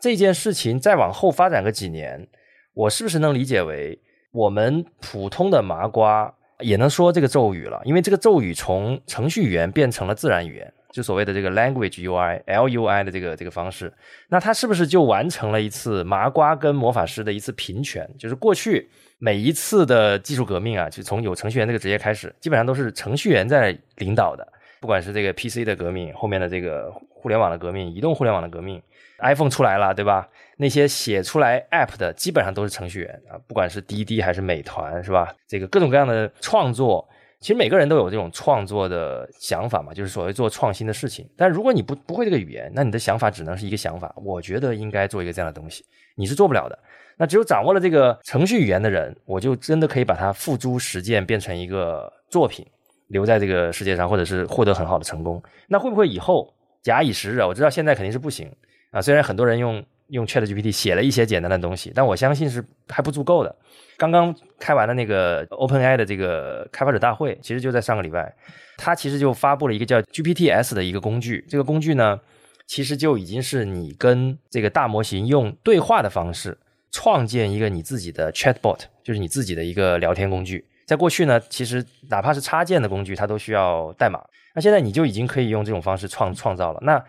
[0.02, 2.28] 这件事情再往后发展个几年，
[2.74, 3.98] 我是不是能理解为
[4.34, 6.34] 我们普通的麻瓜？
[6.60, 13.94] 也能说这个咒语了，因为这个咒语从程序语言变成了自然语言，就所谓的这个 language UI LUI 的这个这个方式，
[14.28, 18.06] 那它是不是就完成了一次麻瓜跟魔法师的一次平权？
[18.18, 18.90] 就是过去
[19.22, 24.48] 每一次的技术革命啊，就从有程序员这个职业开始，基本上都是程序员在领导的，
[24.80, 28.82] 不管是这个 PC 的革命，后面的这个互联网的革命，移动互联网的革命
[29.20, 30.30] ，iPhone 出来了，对吧？
[30.56, 35.36] 那些写出来 App 的基本上都是程序员啊，不管是滴滴还是美团，是吧？
[35.46, 37.06] 这个各种各样的创作，
[37.42, 41.30] 其实每个人都有这种创作的想法嘛，就是所谓做创新的事情。
[41.36, 44.14] 但如果你不不会这个语言，那你的想法只能是一个想法。
[44.16, 45.84] 我觉得应该做一个这样的东西，
[46.16, 46.80] 你是做不了的。
[47.20, 52.66] 那只有掌握了这个程序语言的人，我就真的可以把它付诸实践，变成一个作品，
[53.10, 55.44] 留在这个世界上，或者是获得很好的成功。
[55.68, 56.52] 那会不会以后
[56.82, 57.42] 假以时日？
[57.42, 58.50] 我知道现在肯定是不行
[58.92, 59.84] 啊，虽然很多人用。
[60.10, 63.56] 用 Chat GPT 写了一些简单的东西，但我相信是还不足够的。
[63.96, 68.34] 刚刚开完了那个 OpenAI 的这个开发者大会，其实就在上个礼拜，
[68.76, 71.46] 它其实就发布了一个叫 GPTs 的一个工具。
[71.48, 72.20] 这个工具呢，
[72.66, 76.58] 其实就已经是你跟这个大模型用对话的方式
[76.92, 80.66] 创建一个你自己的 Chatbot，就是你自己的一个聊天工具。
[80.86, 84.20] 在过去呢，其实哪怕是插件的工具，它都需要代码。
[84.56, 86.80] 那现在你就已经可以用这种方式创创造了。
[86.82, 87.00] 那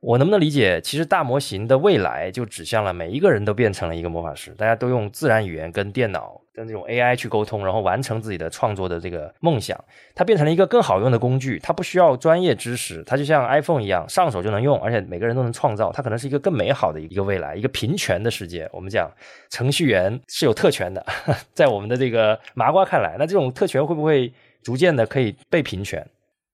[0.00, 9.78] 我能不能理解，其实大模型的未来就指向了每一个人都变成了一个魔法师，大家都用自然语言跟电脑、跟这种 AI 去沟通，然后完成自己的创作的这个梦想。
[10.14, 15.90] 它变成了一个更好用的工具，它不需要专业知识，它就像 iPhone 一样，上手就能用，而且每个人都能创造。
[15.90, 18.68] 它可能是一个更美好的一个未来，一个平权的世界。
[18.72, 19.10] 我们讲
[19.50, 21.04] 程序员是有特权的，
[21.54, 24.32] 在我们的这个麻瓜看来，那这种特权会不会
[24.62, 26.06] 逐渐的可以被平权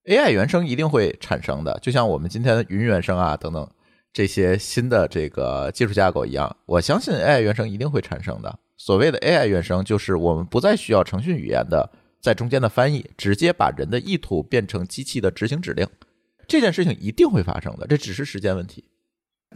[0.05, 3.69] ？AI 原生一定会产生的，就像我们今天的云原生啊等等
[4.13, 8.59] 这些新的这个技术架构一样，我相信 AI 原生一定会产生的。
[8.79, 11.91] 所谓的 AI 原生，就是我们不再需要程序语言的
[12.23, 15.87] 在中间的翻译，直接把人的意图变成机器的执行指令，
[16.47, 18.85] 这件事情一定会发生的，这只是时间问题。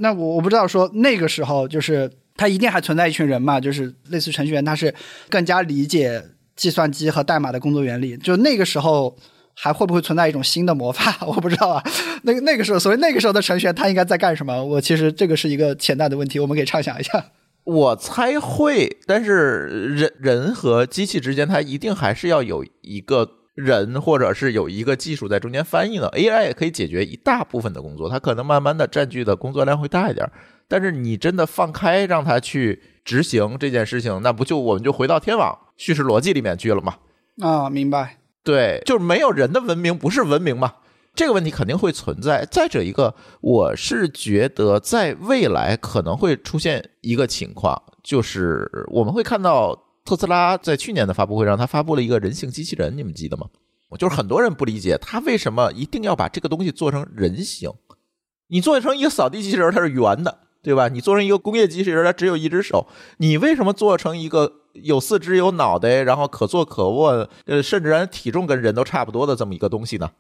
[0.00, 4.94] 那我我不知道说那个时候就是他一定还存在一群人嘛，就是类似程序员，他是
[5.30, 6.22] 更加理解
[6.54, 9.16] 计算机和代码的工作原理，就那个时候。
[9.54, 11.14] 还会不会存在一种新的魔法？
[11.28, 11.84] 我不知道啊。
[12.22, 14.64] 那个那个时候，所谓那个时候的程序员，他应该在干什么？
[14.64, 17.22] 我其实这个是一个潜在的问题，我们可以畅想一下。
[17.64, 26.10] 我猜会，但是人人和机器之间，它一定还是要有一个人，或者是有一个技术在中间翻译的。
[26.10, 30.28] AI 也可以解决一大部分的工作，它可能慢慢的占据的工作量会大一点。
[30.66, 36.96] 但是你真的放开让它去执行这件事情，那不就我们就回到天网叙事逻辑里面去了吗？
[37.40, 38.18] 啊，明白。
[38.42, 40.72] 对，就是没有人的文明不是文明嘛？
[41.14, 42.46] 这个问题肯定会存在。
[42.50, 53.46] 再者一个，我是觉得在未来可能会出现一个情况，就是我们会看到特斯拉在去年的发布会上，他发布了一个人形机器人，你们记得吗？
[53.98, 57.70] 就是很多人不理解他为什么一定要把这个东西做成人形。
[58.48, 60.88] 你做成一个扫地机器人，它是圆的，对吧？
[60.88, 62.86] 你做成一个工业机器人，它只有一只手。
[63.18, 70.10] 你为什么做成一个有四肢、有脑袋，然后可坐可卧，呃，甚至体重跟人都差不多的这么一个东西呢？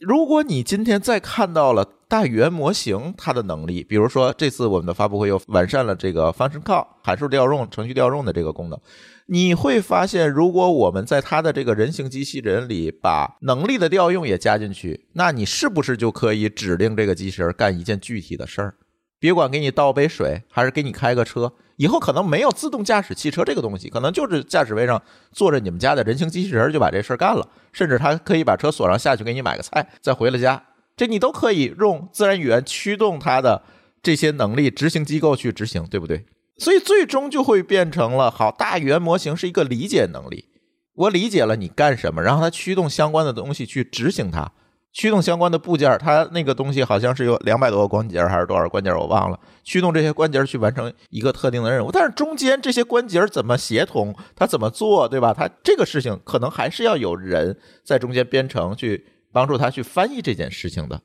[0.00, 8.80] 如果你今天再看到了大语言模型它的能力，比如说这次我们的发布会又完善了这个 function call 函数调用、程序调用的这个功能，
[9.26, 18.74] 你会发现，如果我们在它的这个人形机器人里把能力的调用也加进去，那你是不是就可以指令这个机器人干一件具体的事儿？
[19.18, 21.52] 别管给你倒杯水，还是给你开个车。
[21.78, 25.00] 以后可能没有自动驾驶汽车这个东西，可能就是驾驶位上
[25.32, 30.62] 坐着你们家的人形机器人就把这事儿干了，甚至他可以把车锁上下去给你买个菜，再回了家，
[30.96, 33.62] 这你都可以用自然语言驱动它的
[34.02, 36.26] 这些能力执行机构去执行，对不对？
[36.56, 40.46] 所以最终就会变成了好大语言模型是一个理解能力，
[40.94, 44.50] 我理解了你干什么，然后它驱动相关的东西去执行它。
[44.92, 49.38] 驱动相关的部件，它那个东西好像是有两百多个关节还是多少关节，我忘了。
[49.62, 55.32] 驱动这些关节去完成一个特定的任务，但是中间这些关节怎么协同，它怎么做，对吧？
[55.32, 61.00] 它这个事情可能还是要有人在中间编程去帮助它去翻译这件事情的。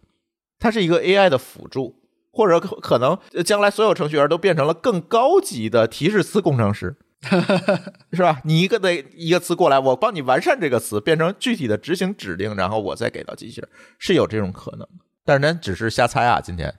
[0.58, 1.96] 它是一个 AI 的辅助，
[2.32, 6.96] 或者可能将来所有程序员都变成了更高级的提示词工程师。
[8.14, 8.42] 是吧？
[8.44, 14.88] 你一个的一个词过来，我帮你完善这个词，变成具体的执行指令，然后我再给到机器人，是有这种可能。
[15.26, 16.42] 但是咱只是瞎猜啊。
[16.42, 16.74] 今天，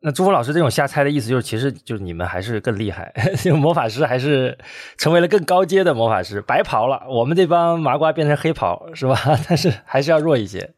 [0.00, 3.12] 那朱峰老师这种瞎猜的意思，就是其实就是你们还是更厉害，
[3.60, 4.56] 魔法师还是
[4.96, 7.02] 成为了更高阶的魔法师，白袍了。
[7.08, 9.18] 我们这帮麻瓜变成黑袍，是吧？
[9.48, 10.74] 但是还是要弱一些。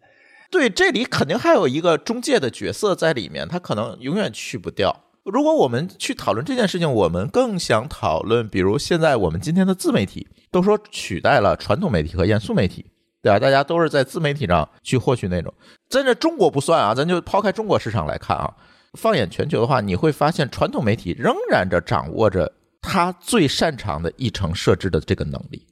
[0.51, 5.05] 对，这里肯定还有一个中介的角色在里面，他可能永远去不掉。
[5.25, 12.87] 如果我们去讨论这件事情，我们更想讨论，比如现在我们今天的自媒体都说取代了传统媒体和严肃媒体，
[13.23, 13.39] 对吧？
[13.39, 15.53] 大家都是在自媒体上去获取内容。
[15.89, 18.55] 在这中国不算啊，咱就抛开中国市场来看啊，
[18.95, 25.67] 放眼全球的话，你会发现传统媒体仍然着掌握着它最擅长的议程设置的这个能力。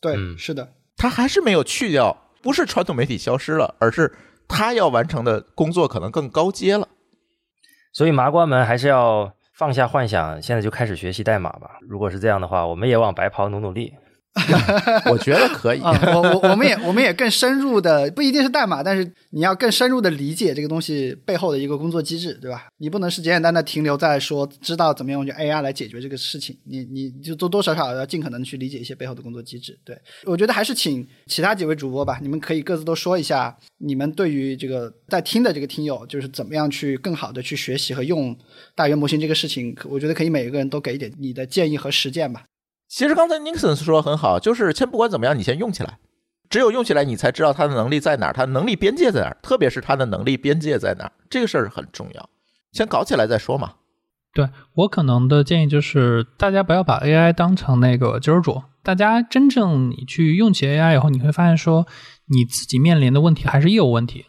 [0.00, 4.14] 对，是的，它还是没有去掉，不是传统媒体消失了，而是
[4.46, 6.88] 它要完成的工作可能更高阶了。
[7.98, 11.78] 所以麻瓜们还是要放下幻想，现在就开始学习代码吧。
[11.80, 13.92] 如果是这样的话，我们也往白袍努努力。
[15.10, 22.66] 我觉得可以，我我我们也 我们也更深入的，不一定是代码，但是你要更深入的理解这个东西背后的一个工作机制，对吧？
[22.78, 29.78] 你不能是简简单单停留在说知道怎么样用 AI 来解决这个事情，你你就多多少少要尽可能去理解一些背后的工作机制。
[29.84, 38.36] 对我觉得还是请其他几位主播吧，你们可以各自都说一下你们对于这个在听的这个听友，就是怎么样去更好的去学习和用
[38.74, 42.44] 大语言模型这个事情，我觉得可以每一个人都给一点你的建议和实践吧。
[42.88, 45.98] 其实刚才 Nixon 说的很好，就是先不管怎么样，你先用起来，
[46.48, 52.30] 只有用起来，你才知道它的能力在哪儿，它能力边界在哪儿，特别是它的能力边界在哪儿，这个事儿很重要。
[52.72, 53.74] 先搞起来再说嘛。
[54.34, 61.86] 对我可能的建议就是，大家不要把 AI 当成那个救世主，大家真正你去用起 AI 以后，你会发现说，
[62.26, 64.26] 你自己面临的问题还是业务问题，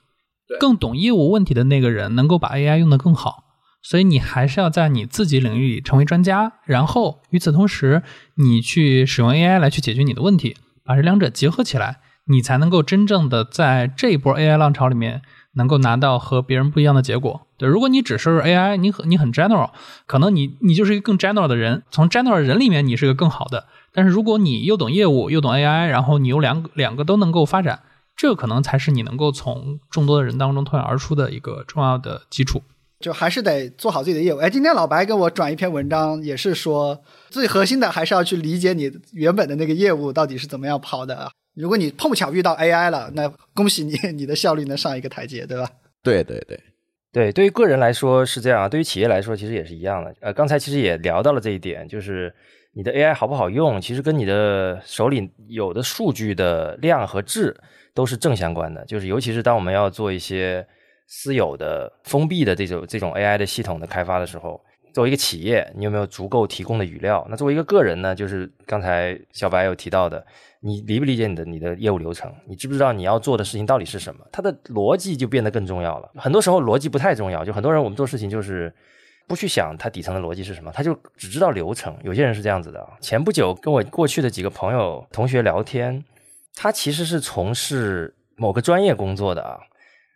[0.59, 3.43] 更懂业务问题的那个人能够把 AI 用得更好。
[3.81, 8.03] 所以你还是要在你自己领域里成为专家，然后与此同时，
[8.35, 15.21] 你去使用 AI 来去解决你的问题，把这两者结合起来，你才能够真正的在这一波 AI 浪潮里面
[15.53, 17.47] 能够拿到和别人不一样的结果。
[17.57, 19.71] 对，如果你只是 AI，你很你很 general，
[20.05, 23.67] 可能你你就是一个更 general 的人，从 general 人里面你是个更好的。
[23.91, 27.81] 但是如果你又懂业务又懂 AI，然后你有两两个都能够发展，
[28.15, 32.61] 这可能才是你能够从众多的人当中脱颖而出的一个重要的基础。
[32.99, 34.37] 就还是得做好自己的业务。
[34.37, 41.31] 哎，今天老白给我转一篇文章，也是说最核心的还是要去理解你原本的那个业务到底是怎么样跑的啊。
[41.55, 45.69] 如果你碰巧遇到 AI 了，那恭喜你，你的效率能上一个台阶，对吧？
[46.03, 46.59] 对对对
[47.13, 50.13] 对，对于个人来说是这样，对于企业来说其实也是一样的。
[50.19, 52.33] 呃，刚才其实也聊到了这一点，就是
[52.73, 57.55] 你的 AI 好不好用，其实跟你的手里有的数据的量和质
[57.93, 58.83] 都是正相关的。
[58.85, 60.67] 就是尤其是当我们要做一些。
[61.11, 64.63] 私有的、封闭的这种这种 AI 的系统的开发的时候，
[64.93, 67.25] 作为一个企业，你有没有足够提供的语料？
[67.29, 68.13] 那作为一个个人呢？
[68.13, 70.23] 就是刚才小白有提到的，
[70.61, 72.31] 你理不理解你的你的业务流程？
[72.47, 74.23] 你知不知道你要做的事情到底是什么？
[74.31, 76.11] 它的逻辑就变得更重要了。
[76.15, 78.71] 很多时候逻辑不太重要，就很多人我们做事情就是
[79.27, 81.97] 不去想它底层的逻辑是什么，他就只知道流程。
[82.03, 82.87] 有些人是这样子的。
[83.01, 86.03] 前不久跟我过去的几个朋友同学聊天，
[86.55, 89.57] 他其实是从事某个专业工作的啊。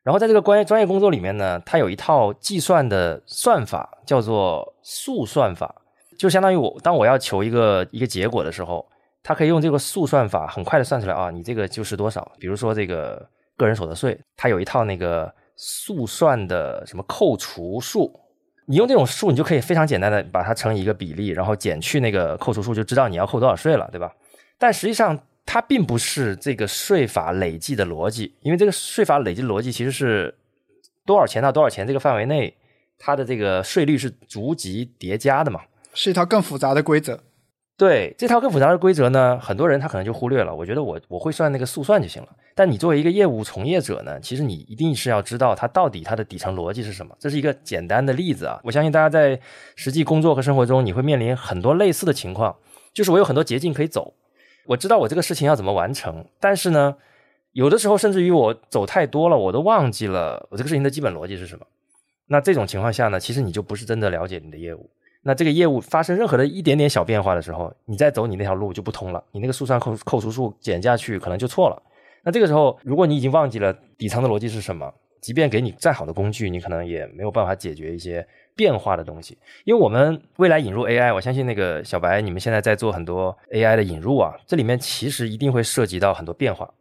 [0.04, 5.74] 然后在这个关于专业工作里面呢，它有一套计算的算法，叫做速算法，
[6.20, 8.86] 就相当于我当我要求一个一个结果的时候，
[9.24, 12.30] 它可以用这个速算法很快的算出来啊，你这个就是多少。
[12.38, 13.26] 比如说这个
[13.56, 18.20] 个人所得税，它有一套那个速算的什么扣除数，
[18.66, 24.12] 你用这种数，你就可以非常简单的把它乘以一个比例，然后减去那个扣除数，就知道你要扣多少税了，对吧？
[24.60, 30.34] 但实际上它并不是这个税法累计的逻辑，因为这个税法累计的逻辑其实是
[31.06, 32.56] 多少钱到多少钱这个范围内，
[32.98, 35.62] 它的这个税率是逐级叠加的嘛。
[35.94, 37.24] 是一套更复杂的规则。
[37.76, 40.56] 对这套更复杂的规则呢，很多人他可能就忽略了。
[40.56, 42.30] 我觉得我我会算那个速算就行了。
[42.56, 47.16] 但你作为一个业务从业者呢，其实你一定是要知道它到底它的底层逻辑是什么。
[47.20, 49.40] 这是一个简单的例子啊，我相信大家在
[49.76, 52.56] 实际工作和生活中，你会面临很多类似的情况，
[52.94, 54.14] 就是我有很多捷径可以走，
[54.66, 56.96] 我知道我这个事情要怎么完成，但是呢，
[57.52, 61.66] 有的时候甚至于我走太多了，我都忘记了我这个事情的基本逻辑是什么。
[62.28, 64.90] 那这种情况下呢，其实你就不是真的了解你的业务。
[65.22, 71.82] 那这个业务发生任何的一点点小变化的时候，你再走你那条路就不通了，你那个速算扣扣除数减下去可能就错了。
[72.24, 78.26] 那这个时候，如果你已经忘记了底层的逻辑是什么，即便给你再好的工具，你可能也没有办法解决一些
[78.56, 79.38] 变化的东西。
[79.64, 86.74] 因为我们未来引入 AI，我相信那个小白，你们现在在做很多 AI 的引入啊，这里面其实一定会涉及到很多变化。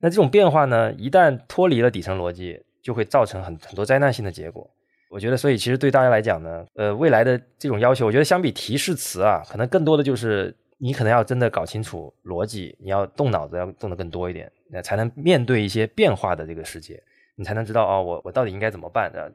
[0.00, 4.68] 那这种变化呢，一旦脱离了底层逻辑，就会造成很很多灾难性的结果。
[5.10, 17.02] 我觉得，所以其实对大家来讲呢，呃，未来的这种要求，我觉得相比提示词啊，可能更多的就是你可能要真的搞清楚逻辑，你要动脑子，要动得更多一点，那才能面对一些变化的这个世界，
[17.34, 19.32] 你才能知道哦，我我到底应该怎么办的。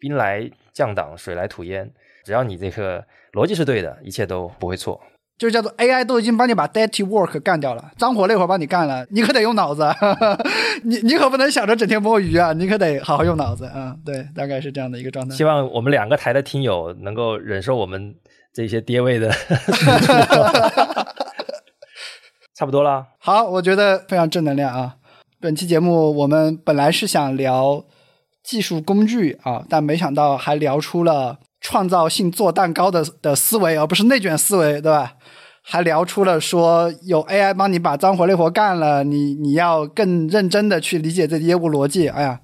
[0.00, 1.88] 兵来将挡，水来土掩，
[2.24, 3.04] 只要你这个
[3.34, 5.00] 逻辑是对的，一切都不会错。
[5.38, 9.88] 就是叫做 AI 都已经帮你把 dirty work 干掉了，脏活累活帮你干了，你可得用脑子，
[10.84, 13.96] 你你可不能想着整天摸鱼啊，你可得好好用脑子啊。
[14.04, 15.34] 对，大概是这样的一个状态。
[15.34, 18.14] 希望我们两个台的听友能够忍受我们
[18.52, 19.30] 这些跌位的，
[22.54, 23.06] 差不多了。
[23.18, 24.96] 好，我觉得非常正能量啊。
[25.40, 27.82] 本期节目我们本来是想聊
[28.42, 31.38] 技术工具啊，但没想到还聊出了。
[31.62, 35.12] 创造性做蛋糕的的思维，而不是内卷思维，对吧？
[35.62, 42.08] 还聊出了说有 AI 帮你把脏活累活干了，你你要更认真的去理解这业务逻辑。
[42.08, 42.40] 哎呀，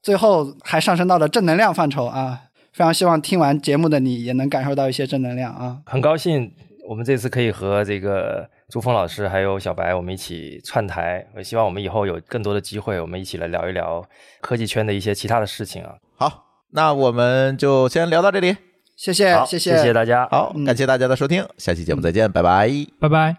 [0.00, 2.42] 最后还上升到了正能量范畴啊！
[2.72, 5.78] 非常希望听完节目的你也能感受到一些正能量啊！
[5.86, 6.52] 很高兴
[6.88, 14.04] 我们这次可以和这个朱峰老师还有小白我们一起串台，我希望我们以后有更多的机会，我们一起来聊一聊
[14.40, 15.94] 科技圈的一些其他的事情啊！
[16.16, 16.44] 好。
[16.72, 18.56] 那我们就先聊到这里，
[18.96, 22.68] 谢谢，谢谢，谢谢大家，好，感谢大家的收听，下期节目再见，拜拜，
[22.98, 23.36] 拜拜，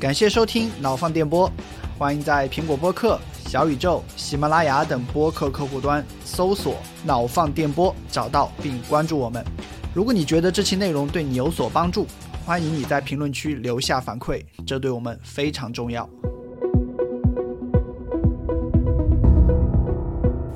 [0.00, 1.52] 感谢收听脑放电波，
[1.98, 9.44] 欢迎在苹果播客、小宇宙、喜马拉雅等播客客户端搜索“脑放电波”，找到并关注我们。
[9.92, 12.06] 如果你觉得这期内容对你有所帮助，
[12.46, 16.06] 欢迎你在评论区留下反馈，这对我们非常重要。